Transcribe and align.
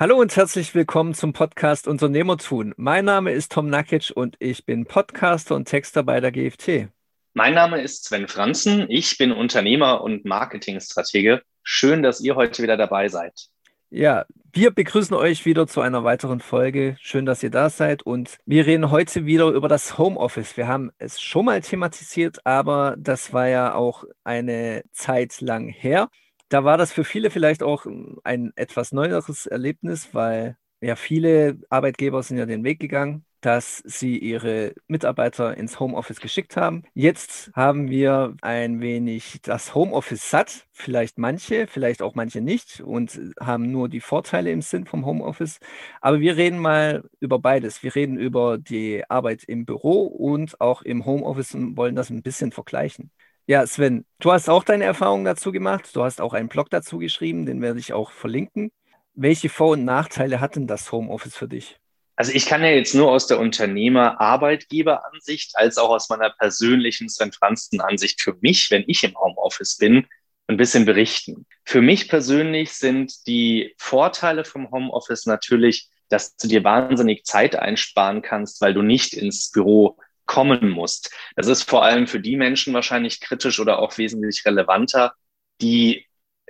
Hallo 0.00 0.16
und 0.16 0.34
herzlich 0.34 0.74
willkommen 0.74 1.12
zum 1.12 1.34
Podcast 1.34 1.86
Unternehmertun. 1.86 2.72
Mein 2.78 3.04
Name 3.04 3.32
ist 3.32 3.52
Tom 3.52 3.68
Nakic 3.68 4.10
und 4.14 4.34
ich 4.38 4.64
bin 4.64 4.86
Podcaster 4.86 5.54
und 5.54 5.66
Texter 5.66 6.02
bei 6.02 6.20
der 6.20 6.32
GFT. 6.32 6.88
Mein 7.34 7.52
Name 7.52 7.82
ist 7.82 8.06
Sven 8.06 8.26
Franzen. 8.26 8.86
Ich 8.88 9.18
bin 9.18 9.30
Unternehmer 9.30 10.00
und 10.00 10.24
Marketingstratege. 10.24 11.42
Schön, 11.62 12.02
dass 12.02 12.22
ihr 12.22 12.34
heute 12.34 12.62
wieder 12.62 12.78
dabei 12.78 13.08
seid. 13.08 13.48
Ja, 13.90 14.24
wir 14.54 14.70
begrüßen 14.70 15.14
euch 15.14 15.44
wieder 15.44 15.66
zu 15.66 15.82
einer 15.82 16.02
weiteren 16.02 16.40
Folge. 16.40 16.96
Schön, 17.02 17.26
dass 17.26 17.42
ihr 17.42 17.50
da 17.50 17.68
seid. 17.68 18.02
Und 18.02 18.38
wir 18.46 18.64
reden 18.64 18.90
heute 18.90 19.26
wieder 19.26 19.48
über 19.48 19.68
das 19.68 19.98
Homeoffice. 19.98 20.56
Wir 20.56 20.66
haben 20.66 20.92
es 20.96 21.20
schon 21.20 21.44
mal 21.44 21.60
thematisiert, 21.60 22.38
aber 22.46 22.96
das 22.98 23.34
war 23.34 23.48
ja 23.48 23.74
auch 23.74 24.04
eine 24.24 24.82
Zeit 24.92 25.42
lang 25.42 25.68
her 25.68 26.08
da 26.50 26.64
war 26.64 26.76
das 26.78 26.92
für 26.92 27.04
viele 27.04 27.30
vielleicht 27.30 27.62
auch 27.62 27.86
ein 28.24 28.52
etwas 28.56 28.92
neueres 28.92 29.46
Erlebnis, 29.46 30.14
weil 30.14 30.58
ja 30.80 30.96
viele 30.96 31.58
Arbeitgeber 31.70 32.22
sind 32.22 32.38
ja 32.38 32.46
den 32.46 32.64
Weg 32.64 32.80
gegangen, 32.80 33.24
dass 33.40 33.78
sie 33.86 34.18
ihre 34.18 34.74
Mitarbeiter 34.88 35.56
ins 35.56 35.80
Homeoffice 35.80 36.20
geschickt 36.20 36.56
haben. 36.56 36.82
Jetzt 36.94 37.50
haben 37.54 37.88
wir 37.88 38.36
ein 38.42 38.80
wenig 38.80 39.40
das 39.42 39.74
Homeoffice 39.74 40.28
satt, 40.30 40.66
vielleicht 40.72 41.18
manche, 41.18 41.66
vielleicht 41.68 42.02
auch 42.02 42.14
manche 42.16 42.40
nicht 42.42 42.80
und 42.80 43.18
haben 43.40 43.70
nur 43.70 43.88
die 43.88 44.00
Vorteile 44.00 44.50
im 44.50 44.60
Sinn 44.62 44.86
vom 44.86 45.06
Homeoffice. 45.06 45.60
Aber 46.00 46.20
wir 46.20 46.36
reden 46.36 46.58
mal 46.58 47.04
über 47.20 47.38
beides. 47.38 47.82
Wir 47.82 47.94
reden 47.94 48.18
über 48.18 48.58
die 48.58 49.04
Arbeit 49.08 49.44
im 49.44 49.64
Büro 49.64 50.02
und 50.06 50.60
auch 50.60 50.82
im 50.82 51.04
Homeoffice 51.06 51.54
und 51.54 51.76
wollen 51.76 51.94
das 51.96 52.10
ein 52.10 52.22
bisschen 52.22 52.52
vergleichen. 52.52 53.10
Ja, 53.50 53.66
Sven, 53.66 54.06
du 54.20 54.30
hast 54.30 54.48
auch 54.48 54.62
deine 54.62 54.84
Erfahrungen 54.84 55.24
dazu 55.24 55.50
gemacht. 55.50 55.90
Du 55.94 56.04
hast 56.04 56.20
auch 56.20 56.34
einen 56.34 56.48
Blog 56.48 56.70
dazu 56.70 56.98
geschrieben, 56.98 57.46
den 57.46 57.60
werde 57.60 57.80
ich 57.80 57.92
auch 57.92 58.12
verlinken. 58.12 58.70
Welche 59.14 59.48
Vor- 59.48 59.72
und 59.72 59.84
Nachteile 59.84 60.38
hat 60.38 60.54
denn 60.54 60.68
das 60.68 60.92
Homeoffice 60.92 61.34
für 61.34 61.48
dich? 61.48 61.80
Also 62.14 62.30
ich 62.30 62.46
kann 62.46 62.62
ja 62.62 62.68
jetzt 62.68 62.94
nur 62.94 63.10
aus 63.10 63.26
der 63.26 63.40
Unternehmer-Arbeitgeber-Ansicht 63.40 65.56
als 65.56 65.78
auch 65.78 65.88
aus 65.88 66.08
meiner 66.08 66.30
persönlichen 66.30 67.08
Sven 67.08 67.32
Franzen-Ansicht 67.32 68.20
für 68.20 68.36
mich, 68.40 68.70
wenn 68.70 68.84
ich 68.86 69.02
im 69.02 69.18
Homeoffice 69.18 69.78
bin, 69.78 70.06
ein 70.46 70.56
bisschen 70.56 70.84
berichten. 70.84 71.44
Für 71.64 71.82
mich 71.82 72.08
persönlich 72.08 72.74
sind 72.74 73.26
die 73.26 73.74
Vorteile 73.78 74.44
vom 74.44 74.70
Homeoffice 74.70 75.26
natürlich, 75.26 75.88
dass 76.08 76.36
du 76.36 76.46
dir 76.46 76.62
wahnsinnig 76.62 77.24
Zeit 77.24 77.56
einsparen 77.56 78.22
kannst, 78.22 78.60
weil 78.60 78.74
du 78.74 78.82
nicht 78.82 79.12
ins 79.12 79.50
Büro 79.50 79.98
kommen 80.30 80.68
musst. 80.70 81.12
Das 81.34 81.48
ist 81.48 81.68
vor 81.68 81.84
allem 81.84 82.06
für 82.06 82.20
die 82.20 82.36
Menschen 82.36 82.72
wahrscheinlich 82.72 83.20
kritisch 83.20 83.58
oder 83.58 83.80
auch 83.80 83.98
wesentlich 83.98 84.44
relevanter, 84.46 85.12
die 85.60 86.06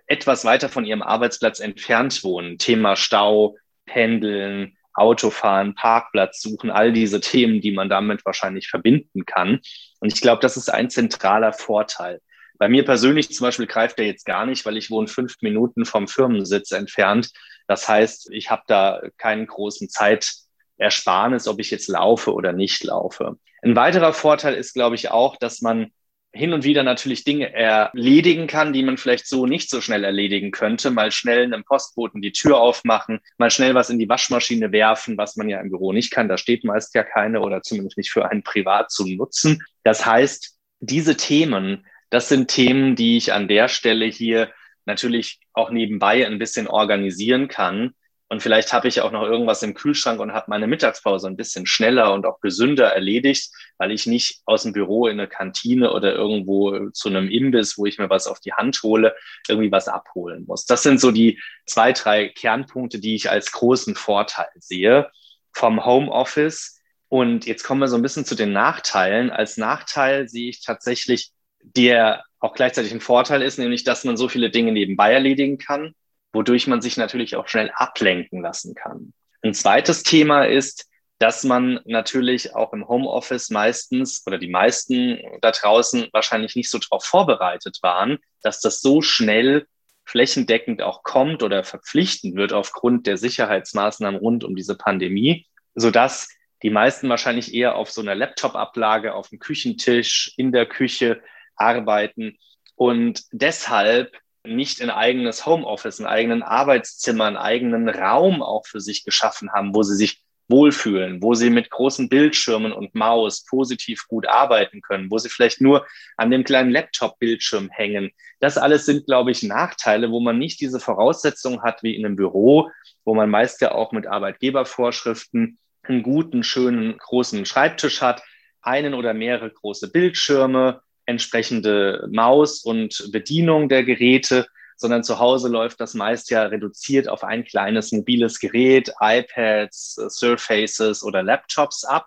etwas 0.06 0.44
weiter 0.44 0.68
von 0.68 0.84
ihrem 0.84 1.00
Arbeitsplatz 1.00 1.60
entfernt 1.60 2.22
wohnen. 2.22 2.58
Thema 2.58 2.94
Stau, 2.94 3.56
Pendeln, 3.86 4.76
Autofahren, 4.92 5.74
Parkplatz 5.74 6.42
suchen, 6.42 6.70
all 6.70 6.92
diese 6.92 7.22
Themen, 7.22 7.62
die 7.62 7.72
man 7.72 7.88
damit 7.88 8.26
wahrscheinlich 8.26 8.68
verbinden 8.68 9.24
kann. 9.24 9.60
Und 10.00 10.12
ich 10.12 10.20
glaube, 10.20 10.42
das 10.42 10.58
ist 10.58 10.68
ein 10.68 10.90
zentraler 10.90 11.54
Vorteil. 11.54 12.20
Bei 12.58 12.68
mir 12.68 12.84
persönlich 12.84 13.32
zum 13.32 13.46
Beispiel 13.46 13.66
greift 13.66 13.96
der 13.96 14.04
jetzt 14.04 14.26
gar 14.26 14.44
nicht, 14.44 14.66
weil 14.66 14.76
ich 14.76 14.90
wohne 14.90 15.08
fünf 15.08 15.36
Minuten 15.40 15.86
vom 15.86 16.06
Firmensitz 16.06 16.72
entfernt. 16.72 17.30
Das 17.66 17.88
heißt, 17.88 18.30
ich 18.30 18.50
habe 18.50 18.64
da 18.66 19.00
keinen 19.16 19.46
großen 19.46 19.88
Zeitersparnis, 19.88 21.48
ob 21.48 21.60
ich 21.60 21.70
jetzt 21.70 21.88
laufe 21.88 22.34
oder 22.34 22.52
nicht 22.52 22.84
laufe. 22.84 23.38
Ein 23.62 23.76
weiterer 23.76 24.12
Vorteil 24.12 24.54
ist, 24.54 24.74
glaube 24.74 24.94
ich, 24.94 25.10
auch, 25.10 25.36
dass 25.36 25.60
man 25.60 25.92
hin 26.32 26.52
und 26.52 26.62
wieder 26.62 26.82
natürlich 26.82 27.24
Dinge 27.24 27.52
erledigen 27.52 28.46
kann, 28.46 28.72
die 28.72 28.84
man 28.84 28.96
vielleicht 28.96 29.26
so 29.26 29.46
nicht 29.46 29.68
so 29.68 29.80
schnell 29.80 30.04
erledigen 30.04 30.52
könnte. 30.52 30.90
Mal 30.90 31.10
schnell 31.10 31.42
einem 31.42 31.64
Postboten 31.64 32.22
die 32.22 32.32
Tür 32.32 32.60
aufmachen, 32.60 33.20
mal 33.36 33.50
schnell 33.50 33.74
was 33.74 33.90
in 33.90 33.98
die 33.98 34.08
Waschmaschine 34.08 34.70
werfen, 34.70 35.18
was 35.18 35.36
man 35.36 35.48
ja 35.48 35.60
im 35.60 35.70
Büro 35.70 35.92
nicht 35.92 36.12
kann. 36.12 36.28
Da 36.28 36.38
steht 36.38 36.64
meist 36.64 36.94
ja 36.94 37.02
keine 37.02 37.40
oder 37.40 37.62
zumindest 37.62 37.98
nicht 37.98 38.10
für 38.10 38.30
einen 38.30 38.44
privat 38.44 38.92
zu 38.92 39.06
nutzen. 39.06 39.62
Das 39.82 40.06
heißt, 40.06 40.56
diese 40.78 41.16
Themen, 41.16 41.86
das 42.10 42.28
sind 42.28 42.48
Themen, 42.48 42.94
die 42.94 43.16
ich 43.16 43.32
an 43.32 43.48
der 43.48 43.68
Stelle 43.68 44.06
hier 44.06 44.50
natürlich 44.86 45.40
auch 45.52 45.70
nebenbei 45.70 46.26
ein 46.26 46.38
bisschen 46.38 46.68
organisieren 46.68 47.48
kann 47.48 47.94
und 48.30 48.44
vielleicht 48.44 48.72
habe 48.72 48.86
ich 48.86 49.00
auch 49.00 49.10
noch 49.10 49.24
irgendwas 49.24 49.64
im 49.64 49.74
Kühlschrank 49.74 50.20
und 50.20 50.32
habe 50.32 50.46
meine 50.48 50.68
Mittagspause 50.68 51.26
ein 51.26 51.36
bisschen 51.36 51.66
schneller 51.66 52.12
und 52.14 52.24
auch 52.24 52.40
gesünder 52.40 52.86
erledigt, 52.86 53.50
weil 53.76 53.90
ich 53.90 54.06
nicht 54.06 54.42
aus 54.44 54.62
dem 54.62 54.72
Büro 54.72 55.08
in 55.08 55.18
eine 55.18 55.26
Kantine 55.26 55.92
oder 55.92 56.14
irgendwo 56.14 56.90
zu 56.90 57.08
einem 57.08 57.28
Imbiss, 57.28 57.76
wo 57.76 57.86
ich 57.86 57.98
mir 57.98 58.08
was 58.08 58.28
auf 58.28 58.38
die 58.38 58.52
Hand 58.52 58.84
hole, 58.84 59.16
irgendwie 59.48 59.72
was 59.72 59.88
abholen 59.88 60.44
muss. 60.46 60.64
Das 60.64 60.84
sind 60.84 61.00
so 61.00 61.10
die 61.10 61.40
zwei, 61.66 61.92
drei 61.92 62.28
Kernpunkte, 62.28 63.00
die 63.00 63.16
ich 63.16 63.28
als 63.28 63.50
großen 63.50 63.96
Vorteil 63.96 64.50
sehe 64.60 65.10
vom 65.52 65.84
Homeoffice. 65.84 66.78
Und 67.08 67.46
jetzt 67.46 67.64
kommen 67.64 67.80
wir 67.80 67.88
so 67.88 67.96
ein 67.96 68.02
bisschen 68.02 68.24
zu 68.24 68.36
den 68.36 68.52
Nachteilen. 68.52 69.30
Als 69.30 69.56
Nachteil 69.56 70.28
sehe 70.28 70.50
ich 70.50 70.62
tatsächlich, 70.62 71.32
der 71.62 72.22
auch 72.38 72.54
gleichzeitig 72.54 72.92
ein 72.92 73.00
Vorteil 73.00 73.42
ist, 73.42 73.58
nämlich, 73.58 73.82
dass 73.82 74.04
man 74.04 74.16
so 74.16 74.28
viele 74.28 74.50
Dinge 74.50 74.70
nebenbei 74.70 75.12
erledigen 75.12 75.58
kann 75.58 75.96
wodurch 76.32 76.66
man 76.66 76.80
sich 76.80 76.96
natürlich 76.96 77.36
auch 77.36 77.48
schnell 77.48 77.70
ablenken 77.74 78.42
lassen 78.42 78.74
kann. 78.74 79.12
Ein 79.42 79.54
zweites 79.54 80.02
Thema 80.02 80.44
ist, 80.44 80.86
dass 81.18 81.44
man 81.44 81.80
natürlich 81.84 82.54
auch 82.54 82.72
im 82.72 82.88
Homeoffice 82.88 83.50
meistens 83.50 84.22
oder 84.26 84.38
die 84.38 84.48
meisten 84.48 85.18
da 85.42 85.50
draußen 85.50 86.08
wahrscheinlich 86.12 86.56
nicht 86.56 86.70
so 86.70 86.78
darauf 86.78 87.04
vorbereitet 87.04 87.78
waren, 87.82 88.18
dass 88.42 88.60
das 88.60 88.80
so 88.80 89.02
schnell 89.02 89.66
flächendeckend 90.04 90.82
auch 90.82 91.02
kommt 91.02 91.42
oder 91.42 91.62
verpflichtend 91.62 92.36
wird 92.36 92.52
aufgrund 92.52 93.06
der 93.06 93.16
Sicherheitsmaßnahmen 93.16 94.18
rund 94.18 94.44
um 94.44 94.56
diese 94.56 94.76
Pandemie, 94.76 95.46
sodass 95.74 96.28
die 96.62 96.70
meisten 96.70 97.08
wahrscheinlich 97.08 97.54
eher 97.54 97.76
auf 97.76 97.90
so 97.90 98.00
einer 98.00 98.14
Laptop-Ablage 98.14 99.14
auf 99.14 99.28
dem 99.28 99.38
Küchentisch 99.38 100.32
in 100.36 100.52
der 100.52 100.66
Küche 100.66 101.22
arbeiten 101.54 102.38
und 102.76 103.24
deshalb 103.30 104.16
nicht 104.46 104.80
ein 104.80 104.90
eigenes 104.90 105.46
Homeoffice, 105.46 106.00
einen 106.00 106.08
eigenen 106.08 106.42
Arbeitszimmer, 106.42 107.26
einen 107.26 107.36
eigenen 107.36 107.88
Raum 107.88 108.42
auch 108.42 108.66
für 108.66 108.80
sich 108.80 109.04
geschaffen 109.04 109.52
haben, 109.52 109.74
wo 109.74 109.82
sie 109.82 109.96
sich 109.96 110.22
wohlfühlen, 110.48 111.22
wo 111.22 111.34
sie 111.34 111.48
mit 111.48 111.70
großen 111.70 112.08
Bildschirmen 112.08 112.72
und 112.72 112.94
Maus 112.94 113.44
positiv 113.44 114.06
gut 114.08 114.26
arbeiten 114.26 114.82
können, 114.82 115.10
wo 115.10 115.18
sie 115.18 115.28
vielleicht 115.28 115.60
nur 115.60 115.86
an 116.16 116.30
dem 116.30 116.44
kleinen 116.44 116.70
Laptop-Bildschirm 116.70 117.70
hängen. 117.70 118.10
Das 118.40 118.58
alles 118.58 118.84
sind, 118.84 119.06
glaube 119.06 119.30
ich, 119.30 119.42
Nachteile, 119.42 120.10
wo 120.10 120.20
man 120.20 120.38
nicht 120.38 120.60
diese 120.60 120.80
Voraussetzungen 120.80 121.62
hat 121.62 121.82
wie 121.82 121.94
in 121.94 122.04
einem 122.04 122.16
Büro, 122.16 122.70
wo 123.04 123.14
man 123.14 123.30
meist 123.30 123.60
ja 123.60 123.72
auch 123.72 123.92
mit 123.92 124.06
Arbeitgebervorschriften 124.06 125.58
einen 125.84 126.02
guten, 126.02 126.42
schönen, 126.42 126.98
großen 126.98 127.46
Schreibtisch 127.46 128.02
hat, 128.02 128.22
einen 128.60 128.94
oder 128.94 129.14
mehrere 129.14 129.50
große 129.50 129.90
Bildschirme, 129.90 130.82
entsprechende 131.10 132.08
Maus 132.10 132.62
und 132.62 133.10
Bedienung 133.12 133.68
der 133.68 133.84
Geräte, 133.84 134.46
sondern 134.76 135.04
zu 135.04 135.18
Hause 135.18 135.48
läuft 135.48 135.80
das 135.80 135.92
meist 135.92 136.30
ja 136.30 136.44
reduziert 136.44 137.08
auf 137.08 137.22
ein 137.22 137.44
kleines 137.44 137.92
mobiles 137.92 138.38
Gerät, 138.38 138.90
iPads, 138.98 139.96
Surfaces 140.08 141.02
oder 141.02 141.22
Laptops 141.22 141.84
ab. 141.84 142.06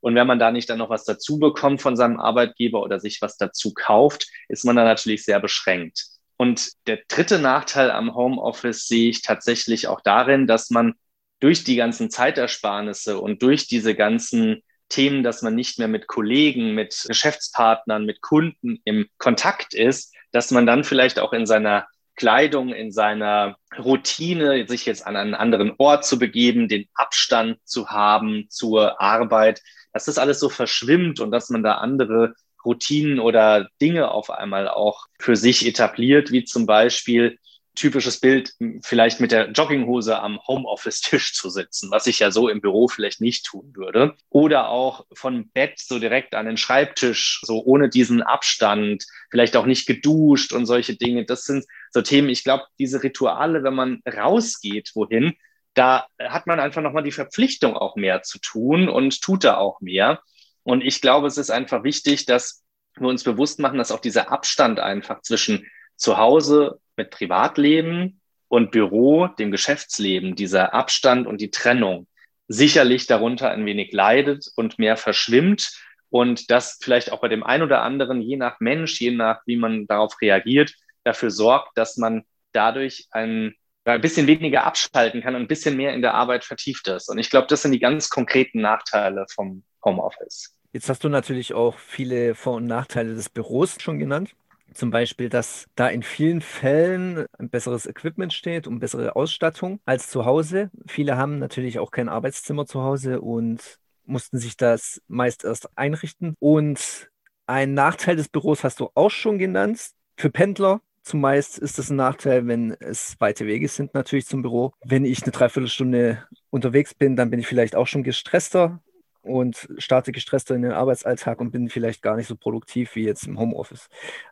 Und 0.00 0.14
wenn 0.14 0.26
man 0.26 0.38
da 0.38 0.50
nicht 0.50 0.70
dann 0.70 0.78
noch 0.78 0.90
was 0.90 1.04
dazu 1.04 1.38
bekommt 1.38 1.82
von 1.82 1.96
seinem 1.96 2.18
Arbeitgeber 2.18 2.82
oder 2.82 2.98
sich 3.00 3.20
was 3.20 3.36
dazu 3.36 3.74
kauft, 3.74 4.26
ist 4.48 4.64
man 4.64 4.76
da 4.76 4.84
natürlich 4.84 5.24
sehr 5.24 5.40
beschränkt. 5.40 6.06
Und 6.36 6.72
der 6.86 7.00
dritte 7.08 7.38
Nachteil 7.38 7.90
am 7.90 8.14
Homeoffice 8.14 8.86
sehe 8.86 9.10
ich 9.10 9.22
tatsächlich 9.22 9.88
auch 9.88 10.00
darin, 10.00 10.46
dass 10.46 10.70
man 10.70 10.94
durch 11.40 11.64
die 11.64 11.76
ganzen 11.76 12.10
Zeitersparnisse 12.10 13.18
und 13.18 13.42
durch 13.42 13.66
diese 13.66 13.94
ganzen 13.94 14.62
Themen, 14.88 15.22
dass 15.22 15.42
man 15.42 15.54
nicht 15.54 15.78
mehr 15.78 15.88
mit 15.88 16.06
Kollegen, 16.06 16.74
mit 16.74 17.04
Geschäftspartnern, 17.06 18.04
mit 18.04 18.20
Kunden 18.20 18.80
im 18.84 19.08
Kontakt 19.18 19.74
ist, 19.74 20.14
dass 20.32 20.50
man 20.50 20.66
dann 20.66 20.84
vielleicht 20.84 21.18
auch 21.18 21.32
in 21.32 21.46
seiner 21.46 21.86
Kleidung, 22.16 22.72
in 22.72 22.92
seiner 22.92 23.56
Routine, 23.76 24.66
sich 24.68 24.86
jetzt 24.86 25.06
an 25.06 25.16
einen 25.16 25.34
anderen 25.34 25.74
Ort 25.78 26.04
zu 26.04 26.18
begeben, 26.18 26.68
den 26.68 26.86
Abstand 26.94 27.58
zu 27.64 27.88
haben 27.88 28.46
zur 28.48 29.00
Arbeit, 29.00 29.60
dass 29.92 30.04
das 30.04 30.18
alles 30.18 30.40
so 30.40 30.48
verschwimmt 30.48 31.20
und 31.20 31.30
dass 31.30 31.50
man 31.50 31.62
da 31.62 31.74
andere 31.74 32.34
Routinen 32.64 33.18
oder 33.18 33.68
Dinge 33.80 34.10
auf 34.10 34.30
einmal 34.30 34.68
auch 34.68 35.06
für 35.18 35.36
sich 35.36 35.66
etabliert, 35.66 36.30
wie 36.30 36.44
zum 36.44 36.66
Beispiel 36.66 37.38
typisches 37.74 38.20
Bild, 38.20 38.54
vielleicht 38.82 39.20
mit 39.20 39.32
der 39.32 39.50
Jogginghose 39.50 40.18
am 40.18 40.40
Homeoffice-Tisch 40.46 41.34
zu 41.34 41.50
sitzen, 41.50 41.90
was 41.90 42.06
ich 42.06 42.20
ja 42.20 42.30
so 42.30 42.48
im 42.48 42.60
Büro 42.60 42.88
vielleicht 42.88 43.20
nicht 43.20 43.46
tun 43.46 43.72
würde. 43.74 44.14
Oder 44.30 44.68
auch 44.68 45.06
von 45.12 45.50
Bett 45.50 45.78
so 45.78 45.98
direkt 45.98 46.34
an 46.34 46.46
den 46.46 46.56
Schreibtisch, 46.56 47.40
so 47.44 47.62
ohne 47.64 47.88
diesen 47.88 48.22
Abstand, 48.22 49.04
vielleicht 49.30 49.56
auch 49.56 49.66
nicht 49.66 49.86
geduscht 49.86 50.52
und 50.52 50.66
solche 50.66 50.96
Dinge. 50.96 51.24
Das 51.24 51.44
sind 51.44 51.64
so 51.90 52.02
Themen, 52.02 52.28
ich 52.28 52.44
glaube, 52.44 52.64
diese 52.78 53.02
Rituale, 53.02 53.64
wenn 53.64 53.74
man 53.74 54.02
rausgeht, 54.06 54.92
wohin, 54.94 55.34
da 55.74 56.06
hat 56.20 56.46
man 56.46 56.60
einfach 56.60 56.82
nochmal 56.82 57.02
die 57.02 57.12
Verpflichtung 57.12 57.76
auch 57.76 57.96
mehr 57.96 58.22
zu 58.22 58.38
tun 58.38 58.88
und 58.88 59.20
tut 59.20 59.44
da 59.44 59.56
auch 59.56 59.80
mehr. 59.80 60.22
Und 60.62 60.82
ich 60.82 61.00
glaube, 61.00 61.26
es 61.26 61.36
ist 61.36 61.50
einfach 61.50 61.82
wichtig, 61.82 62.26
dass 62.26 62.64
wir 62.96 63.08
uns 63.08 63.24
bewusst 63.24 63.58
machen, 63.58 63.78
dass 63.78 63.90
auch 63.90 64.00
dieser 64.00 64.30
Abstand 64.30 64.78
einfach 64.78 65.22
zwischen 65.22 65.66
zu 65.96 66.16
Hause 66.16 66.80
mit 66.96 67.10
Privatleben 67.10 68.20
und 68.48 68.70
Büro, 68.70 69.26
dem 69.26 69.50
Geschäftsleben, 69.50 70.36
dieser 70.36 70.74
Abstand 70.74 71.26
und 71.26 71.40
die 71.40 71.50
Trennung 71.50 72.06
sicherlich 72.46 73.06
darunter 73.06 73.50
ein 73.50 73.64
wenig 73.64 73.92
leidet 73.92 74.50
und 74.56 74.78
mehr 74.78 74.96
verschwimmt 74.96 75.72
und 76.10 76.50
das 76.50 76.78
vielleicht 76.80 77.10
auch 77.10 77.20
bei 77.20 77.26
dem 77.28 77.42
einen 77.42 77.64
oder 77.64 77.82
anderen, 77.82 78.20
je 78.20 78.36
nach 78.36 78.60
Mensch, 78.60 79.00
je 79.00 79.10
nach 79.10 79.40
wie 79.46 79.56
man 79.56 79.88
darauf 79.88 80.20
reagiert, 80.20 80.72
dafür 81.02 81.30
sorgt, 81.30 81.76
dass 81.76 81.96
man 81.96 82.22
dadurch 82.52 83.08
ein, 83.10 83.54
ein 83.84 84.00
bisschen 84.00 84.26
weniger 84.28 84.64
abschalten 84.64 85.22
kann 85.22 85.34
und 85.34 85.42
ein 85.42 85.48
bisschen 85.48 85.76
mehr 85.76 85.92
in 85.92 86.02
der 86.02 86.14
Arbeit 86.14 86.44
vertieft 86.44 86.86
ist. 86.86 87.08
Und 87.08 87.18
ich 87.18 87.30
glaube, 87.30 87.48
das 87.48 87.62
sind 87.62 87.72
die 87.72 87.80
ganz 87.80 88.10
konkreten 88.10 88.60
Nachteile 88.60 89.26
vom 89.28 89.64
Homeoffice. 89.84 90.56
Jetzt 90.72 90.88
hast 90.88 91.02
du 91.02 91.08
natürlich 91.08 91.52
auch 91.52 91.78
viele 91.78 92.34
Vor- 92.34 92.58
und 92.58 92.66
Nachteile 92.66 93.14
des 93.14 93.28
Büros 93.28 93.76
schon 93.80 93.98
genannt. 93.98 94.36
Zum 94.74 94.90
Beispiel, 94.90 95.28
dass 95.28 95.66
da 95.76 95.88
in 95.88 96.02
vielen 96.02 96.40
Fällen 96.40 97.26
ein 97.38 97.48
besseres 97.48 97.86
Equipment 97.86 98.32
steht 98.32 98.66
und 98.66 98.80
bessere 98.80 99.14
Ausstattung 99.14 99.80
als 99.84 100.10
zu 100.10 100.24
Hause. 100.24 100.70
Viele 100.86 101.16
haben 101.16 101.38
natürlich 101.38 101.78
auch 101.78 101.92
kein 101.92 102.08
Arbeitszimmer 102.08 102.66
zu 102.66 102.82
Hause 102.82 103.20
und 103.20 103.78
mussten 104.04 104.38
sich 104.38 104.56
das 104.56 105.00
meist 105.06 105.44
erst 105.44 105.68
einrichten. 105.78 106.34
Und 106.40 107.08
ein 107.46 107.74
Nachteil 107.74 108.16
des 108.16 108.28
Büros 108.28 108.64
hast 108.64 108.80
du 108.80 108.90
auch 108.94 109.10
schon 109.10 109.38
genannt. 109.38 109.90
Für 110.16 110.30
Pendler 110.30 110.80
zumeist 111.02 111.58
ist 111.58 111.78
das 111.78 111.90
ein 111.90 111.96
Nachteil, 111.96 112.46
wenn 112.46 112.72
es 112.80 113.16
weite 113.20 113.46
Wege 113.46 113.68
sind 113.68 113.94
natürlich 113.94 114.26
zum 114.26 114.42
Büro. 114.42 114.72
Wenn 114.84 115.04
ich 115.04 115.22
eine 115.22 115.32
Dreiviertelstunde 115.32 116.26
unterwegs 116.50 116.94
bin, 116.94 117.14
dann 117.14 117.30
bin 117.30 117.40
ich 117.40 117.46
vielleicht 117.46 117.76
auch 117.76 117.86
schon 117.86 118.02
gestresster 118.02 118.80
und 119.24 119.68
starte 119.78 120.12
gestresster 120.12 120.54
in 120.54 120.62
den 120.62 120.72
Arbeitsalltag 120.72 121.40
und 121.40 121.50
bin 121.50 121.68
vielleicht 121.68 122.02
gar 122.02 122.16
nicht 122.16 122.28
so 122.28 122.36
produktiv 122.36 122.94
wie 122.94 123.04
jetzt 123.04 123.26
im 123.26 123.38
Homeoffice. 123.38 123.88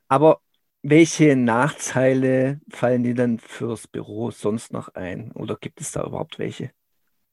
Aber 0.08 0.40
welche 0.82 1.36
Nachteile 1.36 2.60
fallen 2.70 3.04
dir 3.04 3.14
dann 3.14 3.38
fürs 3.38 3.86
Büro 3.86 4.30
sonst 4.30 4.72
noch 4.72 4.88
ein? 4.94 5.32
Oder 5.32 5.56
gibt 5.56 5.80
es 5.80 5.92
da 5.92 6.04
überhaupt 6.04 6.38
welche? 6.38 6.70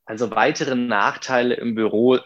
Also 0.06 0.32
weitere 0.32 0.76
Nachteile 0.76 1.56
im 1.56 1.76
Büro, 1.76 2.20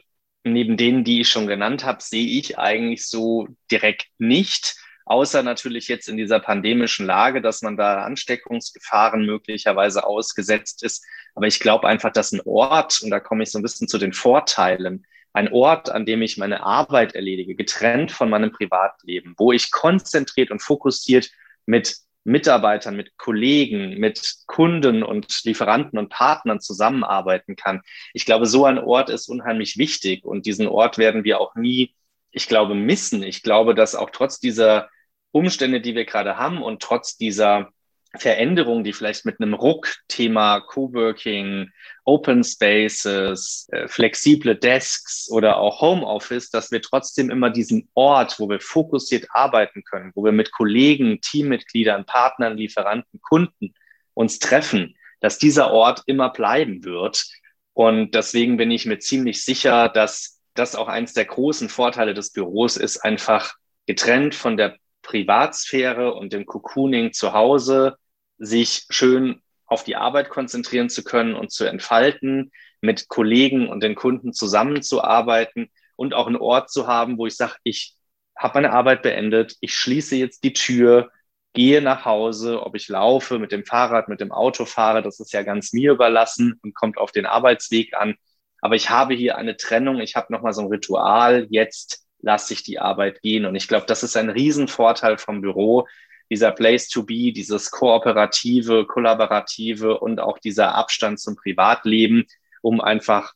neben 0.43 0.77
denen, 0.77 1.03
die 1.03 1.21
ich 1.21 1.29
schon 1.29 1.47
genannt 1.47 1.83
habe, 1.83 2.01
sehe 2.01 2.39
ich 2.39 2.57
eigentlich 2.57 3.07
so 3.07 3.47
direkt 3.71 4.07
nicht. 4.17 4.75
Außer 5.05 5.43
natürlich 5.43 5.87
jetzt 5.87 6.07
in 6.07 6.17
dieser 6.17 6.39
pandemischen 6.39 7.05
Lage, 7.05 7.41
dass 7.41 7.61
man 7.61 7.75
da 7.75 8.03
Ansteckungsgefahren 8.03 9.25
möglicherweise 9.25 10.05
ausgesetzt 10.05 10.83
ist. 10.83 11.05
Aber 11.35 11.47
ich 11.47 11.59
glaube 11.59 11.87
einfach, 11.87 12.11
dass 12.11 12.31
ein 12.31 12.41
Ort, 12.45 13.01
und 13.01 13.09
da 13.09 13.19
komme 13.19 13.43
ich 13.43 13.51
so 13.51 13.59
ein 13.59 13.63
bisschen 13.63 13.87
zu 13.87 13.97
den 13.97 14.13
Vorteilen, 14.13 15.05
ein 15.33 15.51
Ort, 15.51 15.89
an 15.89 16.05
dem 16.05 16.21
ich 16.21 16.37
meine 16.37 16.63
Arbeit 16.63 17.15
erledige, 17.15 17.55
getrennt 17.55 18.11
von 18.11 18.29
meinem 18.29 18.51
Privatleben, 18.51 19.33
wo 19.37 19.51
ich 19.51 19.71
konzentriert 19.71 20.51
und 20.51 20.61
fokussiert 20.61 21.31
mit 21.65 21.97
Mitarbeitern, 22.23 22.95
mit 22.95 23.17
Kollegen, 23.17 23.99
mit 23.99 24.35
Kunden 24.45 25.03
und 25.03 25.43
Lieferanten 25.43 25.99
und 25.99 26.09
Partnern 26.09 26.61
zusammenarbeiten 26.61 27.55
kann. 27.55 27.81
Ich 28.13 28.25
glaube, 28.25 28.45
so 28.45 28.65
ein 28.65 28.77
Ort 28.77 29.09
ist 29.09 29.27
unheimlich 29.27 29.77
wichtig 29.77 30.23
und 30.23 30.45
diesen 30.45 30.67
Ort 30.67 30.97
werden 30.97 31.23
wir 31.23 31.41
auch 31.41 31.55
nie, 31.55 31.93
ich 32.31 32.47
glaube, 32.47 32.75
missen. 32.75 33.23
Ich 33.23 33.43
glaube, 33.43 33.75
dass 33.75 33.95
auch 33.95 34.09
trotz 34.11 34.39
dieser 34.39 34.89
Umstände, 35.31 35.81
die 35.81 35.95
wir 35.95 36.05
gerade 36.05 36.37
haben 36.37 36.61
und 36.61 36.81
trotz 36.81 37.17
dieser 37.17 37.72
Veränderungen, 38.15 38.83
die 38.83 38.93
vielleicht 38.93 39.25
mit 39.25 39.39
einem 39.39 39.55
Ruck-Thema 39.55 40.61
Coworking, 40.61 41.71
Open 42.05 42.43
Spaces, 42.43 43.67
äh, 43.71 43.87
flexible 43.87 44.55
Desks 44.55 45.29
oder 45.31 45.57
auch 45.57 45.81
Homeoffice, 45.81 46.51
dass 46.51 46.71
wir 46.71 46.81
trotzdem 46.81 47.31
immer 47.31 47.49
diesen 47.49 47.89
Ort, 47.95 48.39
wo 48.39 48.47
wir 48.49 48.59
fokussiert 48.59 49.27
arbeiten 49.31 49.83
können, 49.83 50.11
wo 50.13 50.23
wir 50.23 50.31
mit 50.31 50.51
Kollegen, 50.51 51.21
Teammitgliedern, 51.21 52.05
Partnern, 52.05 52.55
Lieferanten, 52.55 53.19
Kunden 53.21 53.73
uns 54.13 54.37
treffen, 54.37 54.95
dass 55.19 55.39
dieser 55.39 55.71
Ort 55.71 56.03
immer 56.05 56.29
bleiben 56.29 56.83
wird. 56.83 57.25
Und 57.73 58.13
deswegen 58.13 58.57
bin 58.57 58.69
ich 58.69 58.85
mir 58.85 58.99
ziemlich 58.99 59.43
sicher, 59.43 59.89
dass 59.89 60.39
das 60.53 60.75
auch 60.75 60.87
eins 60.87 61.13
der 61.13 61.25
großen 61.25 61.67
Vorteile 61.67 62.13
des 62.13 62.31
Büros 62.31 62.77
ist, 62.77 62.97
einfach 62.97 63.55
getrennt 63.87 64.35
von 64.35 64.55
der 64.55 64.77
Privatsphäre 65.01 66.13
und 66.13 66.31
dem 66.31 66.45
Cocooning 66.45 67.11
zu 67.11 67.33
Hause 67.33 67.97
sich 68.37 68.85
schön 68.89 69.41
auf 69.65 69.83
die 69.83 69.95
Arbeit 69.95 70.29
konzentrieren 70.29 70.89
zu 70.89 71.03
können 71.03 71.35
und 71.35 71.51
zu 71.51 71.65
entfalten, 71.65 72.51
mit 72.81 73.07
Kollegen 73.07 73.69
und 73.69 73.81
den 73.81 73.95
Kunden 73.95 74.33
zusammenzuarbeiten 74.33 75.69
und 75.95 76.13
auch 76.13 76.27
einen 76.27 76.35
Ort 76.35 76.69
zu 76.69 76.87
haben, 76.87 77.17
wo 77.17 77.25
ich 77.25 77.35
sage, 77.35 77.55
ich 77.63 77.95
habe 78.37 78.55
meine 78.55 78.73
Arbeit 78.73 79.03
beendet, 79.03 79.55
ich 79.61 79.73
schließe 79.73 80.15
jetzt 80.15 80.43
die 80.43 80.53
Tür, 80.53 81.11
gehe 81.53 81.81
nach 81.81 82.03
Hause, 82.03 82.61
ob 82.63 82.75
ich 82.75 82.89
laufe, 82.89 83.39
mit 83.39 83.51
dem 83.51 83.63
Fahrrad, 83.65 84.09
mit 84.09 84.19
dem 84.19 84.31
Auto 84.31 84.65
fahre, 84.65 85.01
das 85.01 85.19
ist 85.19 85.33
ja 85.33 85.43
ganz 85.43 85.71
mir 85.71 85.91
überlassen 85.91 86.59
und 86.63 86.75
kommt 86.75 86.97
auf 86.97 87.11
den 87.11 87.25
Arbeitsweg 87.25 87.95
an. 87.95 88.15
Aber 88.59 88.75
ich 88.75 88.89
habe 88.89 89.13
hier 89.13 89.37
eine 89.37 89.55
Trennung, 89.55 89.99
ich 89.99 90.15
habe 90.15 90.33
nochmal 90.33 90.53
so 90.53 90.61
ein 90.61 90.67
Ritual, 90.67 91.47
jetzt 91.49 92.05
lasse 92.19 92.53
ich 92.53 92.63
die 92.63 92.79
Arbeit 92.79 93.21
gehen. 93.21 93.45
Und 93.45 93.55
ich 93.55 93.67
glaube, 93.67 93.85
das 93.85 94.03
ist 94.03 94.17
ein 94.17 94.29
Riesenvorteil 94.29 95.17
vom 95.17 95.41
Büro, 95.41 95.87
dieser 96.29 96.51
Place 96.51 96.89
to 96.89 97.03
be, 97.03 97.31
dieses 97.31 97.71
kooperative, 97.71 98.85
kollaborative 98.85 99.99
und 99.99 100.19
auch 100.19 100.39
dieser 100.39 100.75
Abstand 100.75 101.19
zum 101.19 101.35
Privatleben, 101.35 102.25
um 102.61 102.81
einfach 102.81 103.33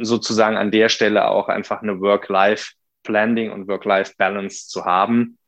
sozusagen 0.00 0.56
an 0.56 0.70
der 0.70 0.88
Stelle 0.88 1.28
auch 1.28 1.48
einfach 1.48 1.82
eine 1.82 2.00
Work-Life-Planning 2.00 3.52
und 3.52 3.68
Work-Life-Balance 3.68 4.68
zu 4.68 4.84
haben. 4.84 5.38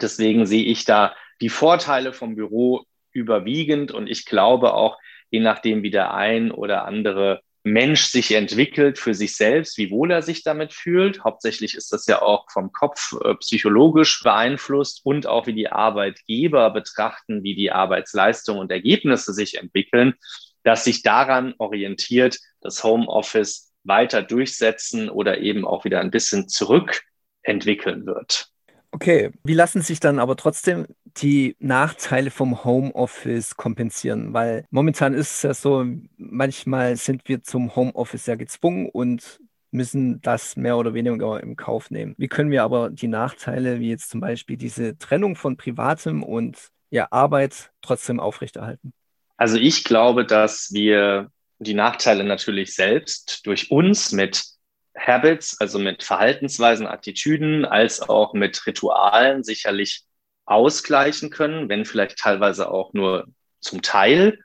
Deswegen 0.00 0.46
sehe 0.46 0.64
ich 0.64 0.84
da 0.84 1.14
die 1.40 1.48
Vorteile 1.48 2.12
vom 2.12 2.34
Büro 2.34 2.84
überwiegend 3.12 3.92
und 3.92 4.08
ich 4.08 4.26
glaube 4.26 4.74
auch, 4.74 4.98
je 5.30 5.40
nachdem, 5.40 5.82
wie 5.82 5.90
der 5.90 6.14
ein 6.14 6.50
oder 6.50 6.84
andere 6.84 7.42
Mensch 7.66 8.04
sich 8.04 8.30
entwickelt 8.30 8.96
für 8.96 9.12
sich 9.12 9.34
selbst, 9.34 9.76
wie 9.76 9.90
wohl 9.90 10.12
er 10.12 10.22
sich 10.22 10.44
damit 10.44 10.72
fühlt. 10.72 11.24
Hauptsächlich 11.24 11.74
ist 11.74 11.92
das 11.92 12.06
ja 12.06 12.22
auch 12.22 12.48
vom 12.48 12.70
Kopf 12.70 13.16
äh, 13.24 13.34
psychologisch 13.34 14.22
beeinflusst 14.22 15.00
und 15.02 15.26
auch 15.26 15.48
wie 15.48 15.52
die 15.52 15.68
Arbeitgeber 15.68 16.70
betrachten, 16.70 17.42
wie 17.42 17.56
die 17.56 17.72
Arbeitsleistung 17.72 18.58
und 18.58 18.70
Ergebnisse 18.70 19.34
sich 19.34 19.56
entwickeln, 19.58 20.14
dass 20.62 20.84
sich 20.84 21.02
daran 21.02 21.54
orientiert 21.58 22.38
das 22.60 22.84
Homeoffice 22.84 23.72
weiter 23.82 24.22
durchsetzen 24.22 25.10
oder 25.10 25.38
eben 25.38 25.66
auch 25.66 25.84
wieder 25.84 25.98
ein 25.98 26.12
bisschen 26.12 26.48
zurückentwickeln 26.48 28.06
wird. 28.06 28.48
Okay, 28.90 29.30
wie 29.44 29.54
lassen 29.54 29.82
sich 29.82 30.00
dann 30.00 30.18
aber 30.18 30.36
trotzdem 30.36 30.86
die 31.18 31.56
Nachteile 31.58 32.30
vom 32.30 32.64
Homeoffice 32.64 33.56
kompensieren? 33.56 34.32
Weil 34.32 34.64
momentan 34.70 35.14
ist 35.14 35.34
es 35.34 35.42
ja 35.42 35.54
so, 35.54 35.84
manchmal 36.16 36.96
sind 36.96 37.28
wir 37.28 37.42
zum 37.42 37.74
Homeoffice 37.76 38.26
ja 38.26 38.36
gezwungen 38.36 38.88
und 38.88 39.40
müssen 39.70 40.20
das 40.22 40.56
mehr 40.56 40.76
oder 40.76 40.94
weniger 40.94 41.40
im 41.40 41.56
Kauf 41.56 41.90
nehmen. 41.90 42.14
Wie 42.18 42.28
können 42.28 42.50
wir 42.50 42.62
aber 42.62 42.90
die 42.90 43.08
Nachteile, 43.08 43.80
wie 43.80 43.90
jetzt 43.90 44.10
zum 44.10 44.20
Beispiel 44.20 44.56
diese 44.56 44.96
Trennung 44.98 45.36
von 45.36 45.56
Privatem 45.56 46.22
und 46.22 46.70
ja, 46.90 47.08
Arbeit, 47.10 47.72
trotzdem 47.82 48.20
aufrechterhalten? 48.20 48.92
Also 49.36 49.58
ich 49.58 49.84
glaube, 49.84 50.24
dass 50.24 50.72
wir 50.72 51.30
die 51.58 51.74
Nachteile 51.74 52.24
natürlich 52.24 52.74
selbst 52.74 53.46
durch 53.46 53.70
uns 53.70 54.12
mit 54.12 54.55
Habits, 54.98 55.60
also 55.60 55.78
mit 55.78 56.02
Verhaltensweisen, 56.02 56.86
Attitüden, 56.86 57.64
als 57.64 58.00
auch 58.00 58.32
mit 58.32 58.66
Ritualen 58.66 59.44
sicherlich 59.44 60.04
ausgleichen 60.46 61.30
können, 61.30 61.68
wenn 61.68 61.84
vielleicht 61.84 62.18
teilweise 62.18 62.70
auch 62.70 62.92
nur 62.92 63.26
zum 63.60 63.82
Teil. 63.82 64.38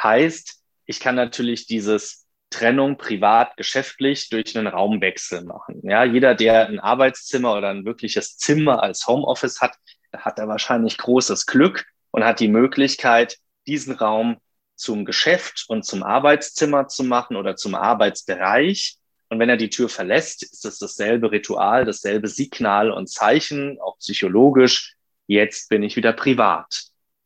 Heißt, 0.00 0.62
ich 0.86 1.00
kann 1.00 1.14
natürlich 1.14 1.66
dieses 1.66 2.26
Trennung 2.50 2.96
privat, 2.96 3.56
geschäftlich 3.56 4.30
durch 4.30 4.56
einen 4.56 4.66
Raumwechsel 4.66 5.44
machen. 5.44 5.80
Ja, 5.82 6.04
jeder, 6.04 6.34
der 6.34 6.66
ein 6.66 6.80
Arbeitszimmer 6.80 7.56
oder 7.56 7.68
ein 7.68 7.84
wirkliches 7.84 8.38
Zimmer 8.38 8.82
als 8.82 9.06
Homeoffice 9.06 9.60
hat, 9.60 9.76
hat 10.16 10.38
er 10.38 10.48
wahrscheinlich 10.48 10.96
großes 10.96 11.46
Glück 11.46 11.84
und 12.10 12.24
hat 12.24 12.40
die 12.40 12.48
Möglichkeit, 12.48 13.38
diesen 13.66 13.94
Raum 13.94 14.38
zum 14.76 15.04
Geschäft 15.04 15.64
und 15.68 15.84
zum 15.84 16.02
Arbeitszimmer 16.02 16.88
zu 16.88 17.04
machen 17.04 17.36
oder 17.36 17.56
zum 17.56 17.74
Arbeitsbereich 17.74 18.97
und 19.28 19.38
wenn 19.38 19.48
er 19.48 19.56
die 19.56 19.70
Tür 19.70 19.88
verlässt, 19.88 20.42
ist 20.42 20.64
es 20.64 20.78
dasselbe 20.78 21.30
Ritual, 21.30 21.84
dasselbe 21.84 22.28
Signal 22.28 22.90
und 22.90 23.08
Zeichen, 23.08 23.78
auch 23.80 23.98
psychologisch. 23.98 24.94
Jetzt 25.26 25.68
bin 25.68 25.82
ich 25.82 25.96
wieder 25.96 26.12
privat. 26.12 26.84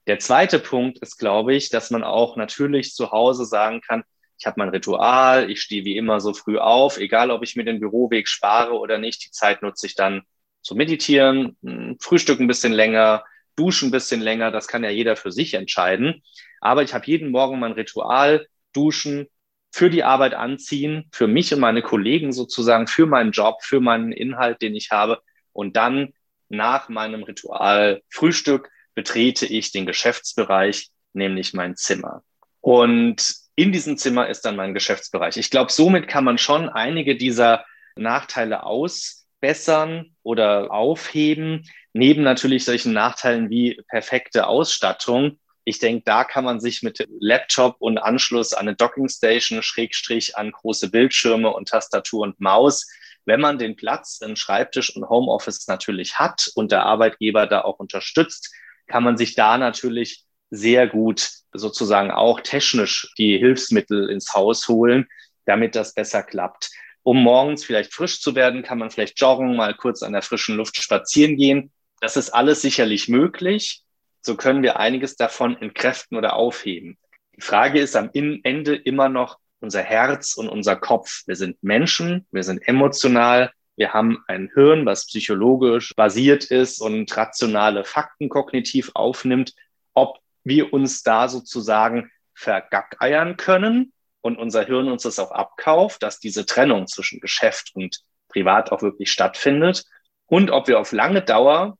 Der 0.08 0.18
zweite 0.18 0.58
Punkt 0.58 0.98
ist, 0.98 1.18
glaube 1.18 1.54
ich, 1.54 1.68
dass 1.68 1.90
man 1.90 2.02
auch 2.02 2.36
natürlich 2.36 2.92
zu 2.94 3.12
Hause 3.12 3.44
sagen 3.44 3.80
kann, 3.80 4.02
ich 4.36 4.46
habe 4.46 4.58
mein 4.58 4.70
Ritual, 4.70 5.48
ich 5.48 5.62
stehe 5.62 5.84
wie 5.84 5.96
immer 5.96 6.18
so 6.18 6.34
früh 6.34 6.58
auf, 6.58 6.98
egal 6.98 7.30
ob 7.30 7.44
ich 7.44 7.54
mir 7.54 7.64
den 7.64 7.78
Büroweg 7.78 8.26
spare 8.26 8.72
oder 8.72 8.98
nicht, 8.98 9.24
die 9.24 9.30
Zeit 9.30 9.62
nutze 9.62 9.86
ich 9.86 9.94
dann 9.94 10.22
zu 10.62 10.74
meditieren, 10.74 11.56
hm, 11.62 11.96
Frühstück 12.00 12.40
ein 12.40 12.48
bisschen 12.48 12.72
länger, 12.72 13.24
duschen 13.54 13.88
ein 13.88 13.92
bisschen 13.92 14.20
länger, 14.20 14.50
das 14.50 14.66
kann 14.66 14.82
ja 14.82 14.90
jeder 14.90 15.14
für 15.14 15.30
sich 15.30 15.54
entscheiden. 15.54 16.24
Aber 16.60 16.82
ich 16.82 16.92
habe 16.92 17.06
jeden 17.06 17.30
Morgen 17.30 17.60
mein 17.60 17.72
Ritual, 17.72 18.48
duschen, 18.72 19.28
für 19.72 19.88
die 19.88 20.04
Arbeit 20.04 20.34
anziehen, 20.34 21.08
für 21.12 21.26
mich 21.26 21.52
und 21.52 21.60
meine 21.60 21.82
Kollegen 21.82 22.32
sozusagen, 22.32 22.86
für 22.86 23.06
meinen 23.06 23.32
Job, 23.32 23.62
für 23.62 23.80
meinen 23.80 24.12
Inhalt, 24.12 24.60
den 24.60 24.76
ich 24.76 24.90
habe. 24.90 25.20
Und 25.52 25.76
dann 25.76 26.12
nach 26.50 26.90
meinem 26.90 27.22
Ritual 27.22 28.02
Frühstück 28.10 28.70
betrete 28.94 29.46
ich 29.46 29.72
den 29.72 29.86
Geschäftsbereich, 29.86 30.90
nämlich 31.14 31.54
mein 31.54 31.74
Zimmer. 31.76 32.22
Und 32.60 33.34
in 33.56 33.72
diesem 33.72 33.96
Zimmer 33.96 34.28
ist 34.28 34.42
dann 34.42 34.56
mein 34.56 34.74
Geschäftsbereich. 34.74 35.38
Ich 35.38 35.50
glaube, 35.50 35.72
somit 35.72 36.06
kann 36.06 36.24
man 36.24 36.36
schon 36.36 36.68
einige 36.68 37.16
dieser 37.16 37.64
Nachteile 37.96 38.64
ausbessern 38.64 40.14
oder 40.22 40.70
aufheben, 40.70 41.66
neben 41.94 42.22
natürlich 42.22 42.64
solchen 42.64 42.92
Nachteilen 42.92 43.48
wie 43.48 43.80
perfekte 43.88 44.46
Ausstattung. 44.46 45.38
Ich 45.64 45.78
denke, 45.78 46.02
da 46.04 46.24
kann 46.24 46.44
man 46.44 46.60
sich 46.60 46.82
mit 46.82 47.06
Laptop 47.20 47.76
und 47.78 47.98
Anschluss 47.98 48.52
an 48.52 48.66
eine 48.66 48.76
Dockingstation, 48.76 49.62
Schrägstrich 49.62 50.36
an 50.36 50.50
große 50.50 50.90
Bildschirme 50.90 51.50
und 51.50 51.68
Tastatur 51.68 52.22
und 52.22 52.40
Maus, 52.40 52.86
wenn 53.24 53.40
man 53.40 53.58
den 53.58 53.76
Platz 53.76 54.20
im 54.20 54.34
Schreibtisch 54.34 54.94
und 54.96 55.08
Homeoffice 55.08 55.68
natürlich 55.68 56.18
hat 56.18 56.50
und 56.54 56.72
der 56.72 56.84
Arbeitgeber 56.84 57.46
da 57.46 57.62
auch 57.62 57.78
unterstützt, 57.78 58.52
kann 58.88 59.04
man 59.04 59.16
sich 59.16 59.34
da 59.34 59.58
natürlich 59.58 60.24
sehr 60.50 60.86
gut 60.86 61.30
sozusagen 61.52 62.10
auch 62.10 62.40
technisch 62.40 63.12
die 63.16 63.38
Hilfsmittel 63.38 64.10
ins 64.10 64.34
Haus 64.34 64.68
holen, 64.68 65.06
damit 65.46 65.76
das 65.76 65.94
besser 65.94 66.22
klappt. 66.22 66.70
Um 67.02 67.22
morgens 67.22 67.64
vielleicht 67.64 67.92
frisch 67.92 68.20
zu 68.20 68.34
werden, 68.34 68.62
kann 68.62 68.78
man 68.78 68.90
vielleicht 68.90 69.20
joggen, 69.20 69.56
mal 69.56 69.74
kurz 69.74 70.02
an 70.02 70.12
der 70.12 70.22
frischen 70.22 70.56
Luft 70.56 70.76
spazieren 70.76 71.36
gehen. 71.36 71.72
Das 72.00 72.16
ist 72.16 72.30
alles 72.30 72.62
sicherlich 72.62 73.08
möglich. 73.08 73.82
So 74.22 74.36
können 74.36 74.62
wir 74.62 74.78
einiges 74.78 75.16
davon 75.16 75.60
entkräften 75.60 76.16
oder 76.16 76.34
aufheben. 76.34 76.96
Die 77.36 77.40
Frage 77.40 77.80
ist 77.80 77.96
am 77.96 78.10
Ende 78.12 78.76
immer 78.76 79.08
noch 79.08 79.38
unser 79.60 79.82
Herz 79.82 80.34
und 80.34 80.48
unser 80.48 80.76
Kopf. 80.76 81.22
Wir 81.26 81.36
sind 81.36 81.62
Menschen, 81.62 82.26
wir 82.30 82.44
sind 82.44 82.66
emotional, 82.66 83.52
wir 83.76 83.92
haben 83.92 84.22
ein 84.28 84.50
Hirn, 84.54 84.86
was 84.86 85.06
psychologisch 85.06 85.94
basiert 85.96 86.44
ist 86.44 86.80
und 86.80 87.16
rationale 87.16 87.84
Fakten 87.84 88.28
kognitiv 88.28 88.90
aufnimmt. 88.94 89.54
Ob 89.94 90.18
wir 90.44 90.72
uns 90.72 91.02
da 91.02 91.28
sozusagen 91.28 92.10
vergackeiern 92.34 93.36
können 93.36 93.92
und 94.20 94.38
unser 94.38 94.64
Hirn 94.64 94.88
uns 94.88 95.02
das 95.02 95.18
auch 95.18 95.32
abkauft, 95.32 96.02
dass 96.02 96.20
diese 96.20 96.46
Trennung 96.46 96.86
zwischen 96.86 97.20
Geschäft 97.20 97.72
und 97.74 98.00
Privat 98.28 98.72
auch 98.72 98.82
wirklich 98.82 99.10
stattfindet 99.10 99.84
und 100.26 100.50
ob 100.50 100.68
wir 100.68 100.78
auf 100.78 100.92
lange 100.92 101.22
Dauer 101.22 101.76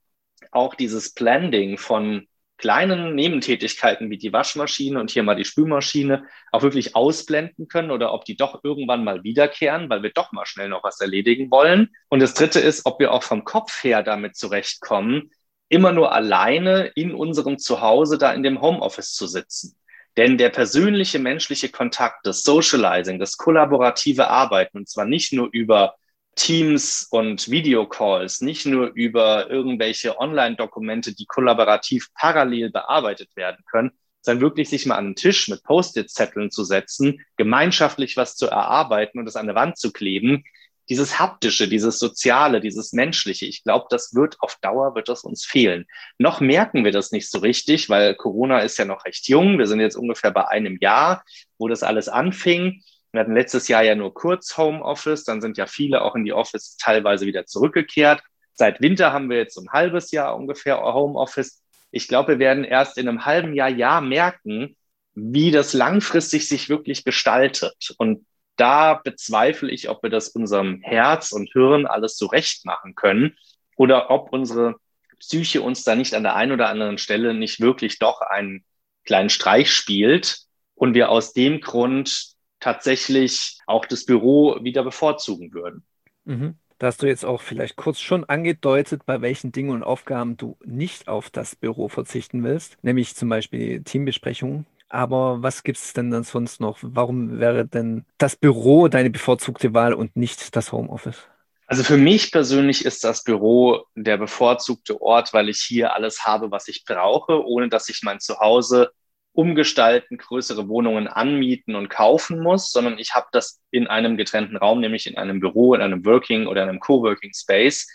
auch 0.51 0.75
dieses 0.75 1.13
Blending 1.13 1.77
von 1.77 2.27
kleinen 2.63 3.13
Nebentätigkeiten 3.13 4.09
wie 4.09 4.17
die 4.17 4.31
Waschmaschine 4.31 4.97
und 4.97 5.11
hier 5.11 5.23
mal 5.23 5.35
die 5.35 5.43
Spülmaschine 5.43 6.23
auch 6.49 6.61
wirklich 6.61 6.95
ausblenden 6.95 7.67
können 7.67 7.91
oder 7.91 8.13
ob 8.13 8.23
die 8.23 8.37
doch 8.37 8.63
irgendwann 8.63 9.03
mal 9.03 9.25
wiederkehren, 9.25 9.89
weil 9.89 10.01
wir 10.01 10.11
doch 10.11 10.31
mal 10.31 10.45
schnell 10.45 10.69
noch 10.69 10.81
was 10.81 11.01
erledigen 11.01 11.51
wollen. 11.51 11.89
Und 12.07 12.21
das 12.21 12.33
Dritte 12.33 12.61
ist, 12.61 12.85
ob 12.85 13.01
wir 13.01 13.11
auch 13.11 13.23
vom 13.23 13.43
Kopf 13.43 13.83
her 13.83 14.01
damit 14.01 14.37
zurechtkommen, 14.37 15.29
immer 15.67 15.91
nur 15.91 16.13
alleine 16.13 16.89
in 16.95 17.13
unserem 17.13 17.57
Zuhause 17.57 18.17
da 18.17 18.31
in 18.31 18.43
dem 18.43 18.61
Homeoffice 18.61 19.11
zu 19.11 19.27
sitzen. 19.27 19.75
Denn 20.15 20.37
der 20.37 20.49
persönliche 20.49 21.19
menschliche 21.19 21.67
Kontakt, 21.67 22.25
das 22.25 22.43
Socializing, 22.43 23.19
das 23.19 23.35
kollaborative 23.35 24.29
Arbeiten, 24.29 24.77
und 24.77 24.87
zwar 24.87 25.03
nicht 25.03 25.33
nur 25.33 25.49
über 25.51 25.95
Teams 26.35 27.07
und 27.09 27.49
Videocalls, 27.49 28.41
nicht 28.41 28.65
nur 28.65 28.91
über 28.93 29.49
irgendwelche 29.49 30.19
Online-Dokumente, 30.19 31.13
die 31.15 31.25
kollaborativ 31.25 32.09
parallel 32.13 32.71
bearbeitet 32.71 33.35
werden 33.35 33.63
können, 33.69 33.91
sondern 34.21 34.41
wirklich 34.41 34.69
sich 34.69 34.85
mal 34.85 34.95
an 34.95 35.09
den 35.09 35.15
Tisch 35.15 35.47
mit 35.49 35.63
Post-it-Zetteln 35.63 36.49
zu 36.49 36.63
setzen, 36.63 37.19
gemeinschaftlich 37.37 38.17
was 38.17 38.35
zu 38.35 38.47
erarbeiten 38.47 39.19
und 39.19 39.27
es 39.27 39.35
an 39.35 39.47
der 39.47 39.55
Wand 39.55 39.77
zu 39.77 39.91
kleben, 39.91 40.43
dieses 40.89 41.19
haptische, 41.19 41.67
dieses 41.67 41.97
soziale, 41.97 42.59
dieses 42.59 42.91
menschliche, 42.93 43.45
ich 43.45 43.63
glaube, 43.63 43.85
das 43.89 44.13
wird 44.15 44.37
auf 44.41 44.57
Dauer 44.61 44.95
wird 44.95 45.07
das 45.07 45.23
uns 45.23 45.45
fehlen. 45.45 45.85
Noch 46.17 46.41
merken 46.41 46.83
wir 46.83 46.91
das 46.91 47.11
nicht 47.11 47.29
so 47.29 47.39
richtig, 47.39 47.89
weil 47.89 48.15
Corona 48.15 48.59
ist 48.59 48.77
ja 48.77 48.85
noch 48.85 49.05
recht 49.05 49.27
jung. 49.29 49.57
Wir 49.59 49.67
sind 49.67 49.79
jetzt 49.79 49.95
ungefähr 49.95 50.31
bei 50.31 50.47
einem 50.47 50.77
Jahr, 50.81 51.23
wo 51.57 51.67
das 51.67 51.83
alles 51.83 52.09
anfing. 52.09 52.81
Wir 53.13 53.21
hatten 53.21 53.35
letztes 53.35 53.67
Jahr 53.67 53.83
ja 53.83 53.93
nur 53.93 54.13
kurz 54.13 54.57
Homeoffice, 54.57 55.23
dann 55.23 55.39
sind 55.39 55.55
ja 55.57 55.67
viele 55.67 56.01
auch 56.01 56.15
in 56.15 56.25
die 56.25 56.33
Office 56.33 56.77
teilweise 56.77 57.27
wieder 57.27 57.45
zurückgekehrt. 57.45 58.23
Seit 58.55 58.81
Winter 58.81 59.13
haben 59.13 59.29
wir 59.29 59.37
jetzt 59.37 59.53
so 59.53 59.61
ein 59.61 59.71
halbes 59.71 60.11
Jahr 60.11 60.35
ungefähr 60.35 60.81
Homeoffice. 60.81 61.61
Ich 61.91 62.07
glaube, 62.07 62.33
wir 62.33 62.39
werden 62.39 62.63
erst 62.63 62.97
in 62.97 63.07
einem 63.07 63.25
halben 63.25 63.53
Jahr, 63.53 63.69
Jahr 63.69 64.01
merken, 64.01 64.75
wie 65.13 65.51
das 65.51 65.73
langfristig 65.73 66.47
sich 66.47 66.69
wirklich 66.69 67.05
gestaltet. 67.05 67.93
Und 67.99 68.25
da 68.55 68.95
bezweifle 68.95 69.69
ich, 69.69 69.89
ob 69.89 70.01
wir 70.01 70.09
das 70.09 70.29
unserem 70.29 70.81
Herz 70.81 71.31
und 71.31 71.51
Hirn 71.53 71.85
alles 71.85 72.15
zurecht 72.15 72.65
machen 72.65 72.95
können 72.95 73.37
oder 73.75 74.09
ob 74.09 74.33
unsere 74.33 74.77
Psyche 75.19 75.61
uns 75.61 75.83
da 75.83 75.95
nicht 75.95 76.15
an 76.15 76.23
der 76.23 76.35
einen 76.35 76.51
oder 76.51 76.69
anderen 76.69 76.97
Stelle 76.97 77.35
nicht 77.35 77.59
wirklich 77.59 77.99
doch 77.99 78.21
einen 78.21 78.65
kleinen 79.05 79.29
Streich 79.29 79.71
spielt 79.71 80.39
und 80.73 80.95
wir 80.95 81.09
aus 81.09 81.33
dem 81.33 81.61
Grund 81.61 82.32
tatsächlich 82.63 83.59
auch 83.67 83.85
das 83.85 84.05
Büro 84.05 84.57
wieder 84.63 84.83
bevorzugen 84.83 85.53
würden. 85.53 85.83
Mhm. 86.23 86.55
Da 86.79 86.87
hast 86.87 87.01
du 87.01 87.07
jetzt 87.07 87.25
auch 87.25 87.41
vielleicht 87.41 87.75
kurz 87.75 87.99
schon 87.99 88.23
angedeutet, 88.25 89.05
bei 89.05 89.21
welchen 89.21 89.51
Dingen 89.51 89.69
und 89.71 89.83
Aufgaben 89.83 90.37
du 90.37 90.57
nicht 90.63 91.07
auf 91.07 91.29
das 91.29 91.55
Büro 91.55 91.89
verzichten 91.89 92.43
willst, 92.43 92.77
nämlich 92.81 93.15
zum 93.15 93.29
Beispiel 93.29 93.83
Teambesprechungen. 93.83 94.65
Aber 94.89 95.41
was 95.41 95.63
gibt 95.63 95.77
es 95.77 95.93
denn 95.93 96.11
dann 96.11 96.23
sonst 96.23 96.59
noch? 96.61 96.77
Warum 96.81 97.39
wäre 97.39 97.65
denn 97.65 98.05
das 98.17 98.35
Büro 98.35 98.87
deine 98.87 99.09
bevorzugte 99.09 99.73
Wahl 99.73 99.93
und 99.93 100.15
nicht 100.15 100.55
das 100.55 100.71
Homeoffice? 100.71 101.27
Also 101.67 101.83
für 101.83 101.97
mich 101.97 102.31
persönlich 102.31 102.85
ist 102.85 103.03
das 103.03 103.23
Büro 103.23 103.85
der 103.95 104.17
bevorzugte 104.17 105.01
Ort, 105.01 105.33
weil 105.33 105.49
ich 105.49 105.59
hier 105.61 105.93
alles 105.93 106.25
habe, 106.25 106.51
was 106.51 106.67
ich 106.67 106.85
brauche, 106.85 107.45
ohne 107.45 107.69
dass 107.69 107.89
ich 107.89 108.01
mein 108.03 108.19
Zuhause 108.19 108.91
umgestalten, 109.33 110.17
größere 110.17 110.69
Wohnungen 110.69 111.07
anmieten 111.07 111.75
und 111.75 111.89
kaufen 111.89 112.41
muss, 112.41 112.71
sondern 112.71 112.97
ich 112.99 113.15
habe 113.15 113.27
das 113.31 113.61
in 113.71 113.87
einem 113.87 114.15
getrennten 114.15 114.57
Raum, 114.57 114.79
nämlich 114.79 115.07
in 115.07 115.17
einem 115.17 115.39
Büro, 115.39 115.73
in 115.73 115.81
einem 115.81 116.05
Working 116.05 116.47
oder 116.47 116.63
einem 116.63 116.79
Coworking 116.79 117.33
Space, 117.33 117.87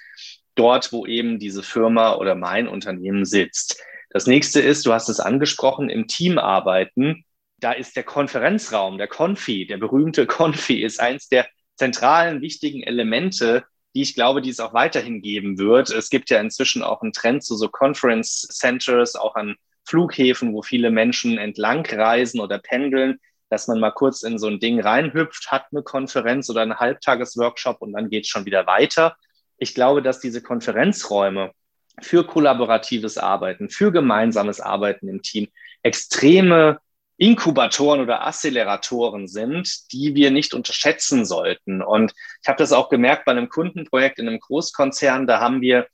dort, 0.57 0.93
wo 0.93 1.07
eben 1.07 1.39
diese 1.39 1.63
Firma 1.63 2.15
oder 2.17 2.35
mein 2.35 2.67
Unternehmen 2.67 3.25
sitzt. 3.25 3.81
Das 4.11 4.27
nächste 4.27 4.61
ist, 4.61 4.85
du 4.85 4.93
hast 4.93 5.09
es 5.09 5.21
angesprochen, 5.21 5.91
im 5.91 6.09
Team 6.09 6.39
arbeiten. 6.39 7.25
Da 7.61 7.73
ist 7.73 7.95
der 7.97 8.05
Konferenzraum, 8.05 8.99
der 8.99 9.09
Konfi, 9.09 9.67
der 9.67 9.79
berühmte 9.79 10.27
Konfi 10.27 10.83
ist 10.83 11.01
eins 11.01 11.29
der 11.29 11.47
zentralen, 11.77 12.41
wichtigen 12.41 12.83
Elemente, 12.83 13.65
die 13.95 14.03
ich 14.03 14.15
glaube, 14.15 14.43
die 14.43 14.51
es 14.51 14.61
auch 14.61 14.75
weiterhin 14.75 15.23
geben 15.23 15.59
wird. 15.59 15.91
Es 15.91 16.11
gibt 16.11 16.31
ja 16.31 16.41
inzwischen 16.41 16.83
auch 16.83 17.03
einen 17.03 17.13
Trend 17.13 17.45
zu 17.45 17.57
so 17.57 17.69
Conference 17.69 18.43
Centers, 18.49 19.15
auch 19.15 19.37
an 19.37 19.55
Flughäfen, 19.89 20.53
wo 20.53 20.63
viele 20.63 20.91
Menschen 20.91 21.39
entlang 21.39 21.87
reisen 21.87 22.41
oder 22.41 22.59
pendeln, 22.59 23.19
dass 23.51 23.69
man 23.69 23.81
mal 23.81 23.93
kurz 23.93 24.23
in 24.23 24.39
so 24.39 24.47
ein 24.47 24.61
Ding 24.61 24.81
reinhüpft, 24.81 25.51
hat 25.51 25.67
eine 25.73 25.83
Konferenz 25.83 26.51
oder 26.51 26.63
einen 26.63 26.79
Halbtagesworkshop 26.79 27.81
und 27.81 27.93
dann 27.93 28.11
geht 28.11 28.25
es 28.25 28.29
schon 28.29 28.45
wieder 28.45 28.67
weiter. 28.67 29.17
Ich 29.57 29.75
glaube, 29.75 30.03
dass 30.03 30.21
diese 30.21 30.43
Konferenzräume 30.43 31.53
für 32.01 32.25
kollaboratives 32.25 33.19
Arbeiten, 33.19 33.71
für 33.71 33.91
gemeinsames 33.91 34.61
Arbeiten 34.61 35.09
im 35.09 35.23
Team 35.23 35.49
extreme 35.83 36.79
Inkubatoren 37.17 38.01
oder 38.01 38.25
Acceleratoren 38.25 39.27
sind, 39.27 39.93
die 39.93 40.15
wir 40.15 40.31
nicht 40.31 40.55
unterschätzen 40.55 41.25
sollten. 41.25 41.83
Und 41.83 42.13
ich 42.43 42.49
habe 42.49 42.59
das 42.59 42.73
auch 42.73 42.89
gemerkt 42.89 43.25
bei 43.25 43.33
einem 43.33 43.49
Kundenprojekt 43.49 44.21
in 44.21 44.29
einem 44.29 44.39
Großkonzern, 44.39 45.27
da 45.27 45.41
haben 45.41 45.61
wir 45.61 45.89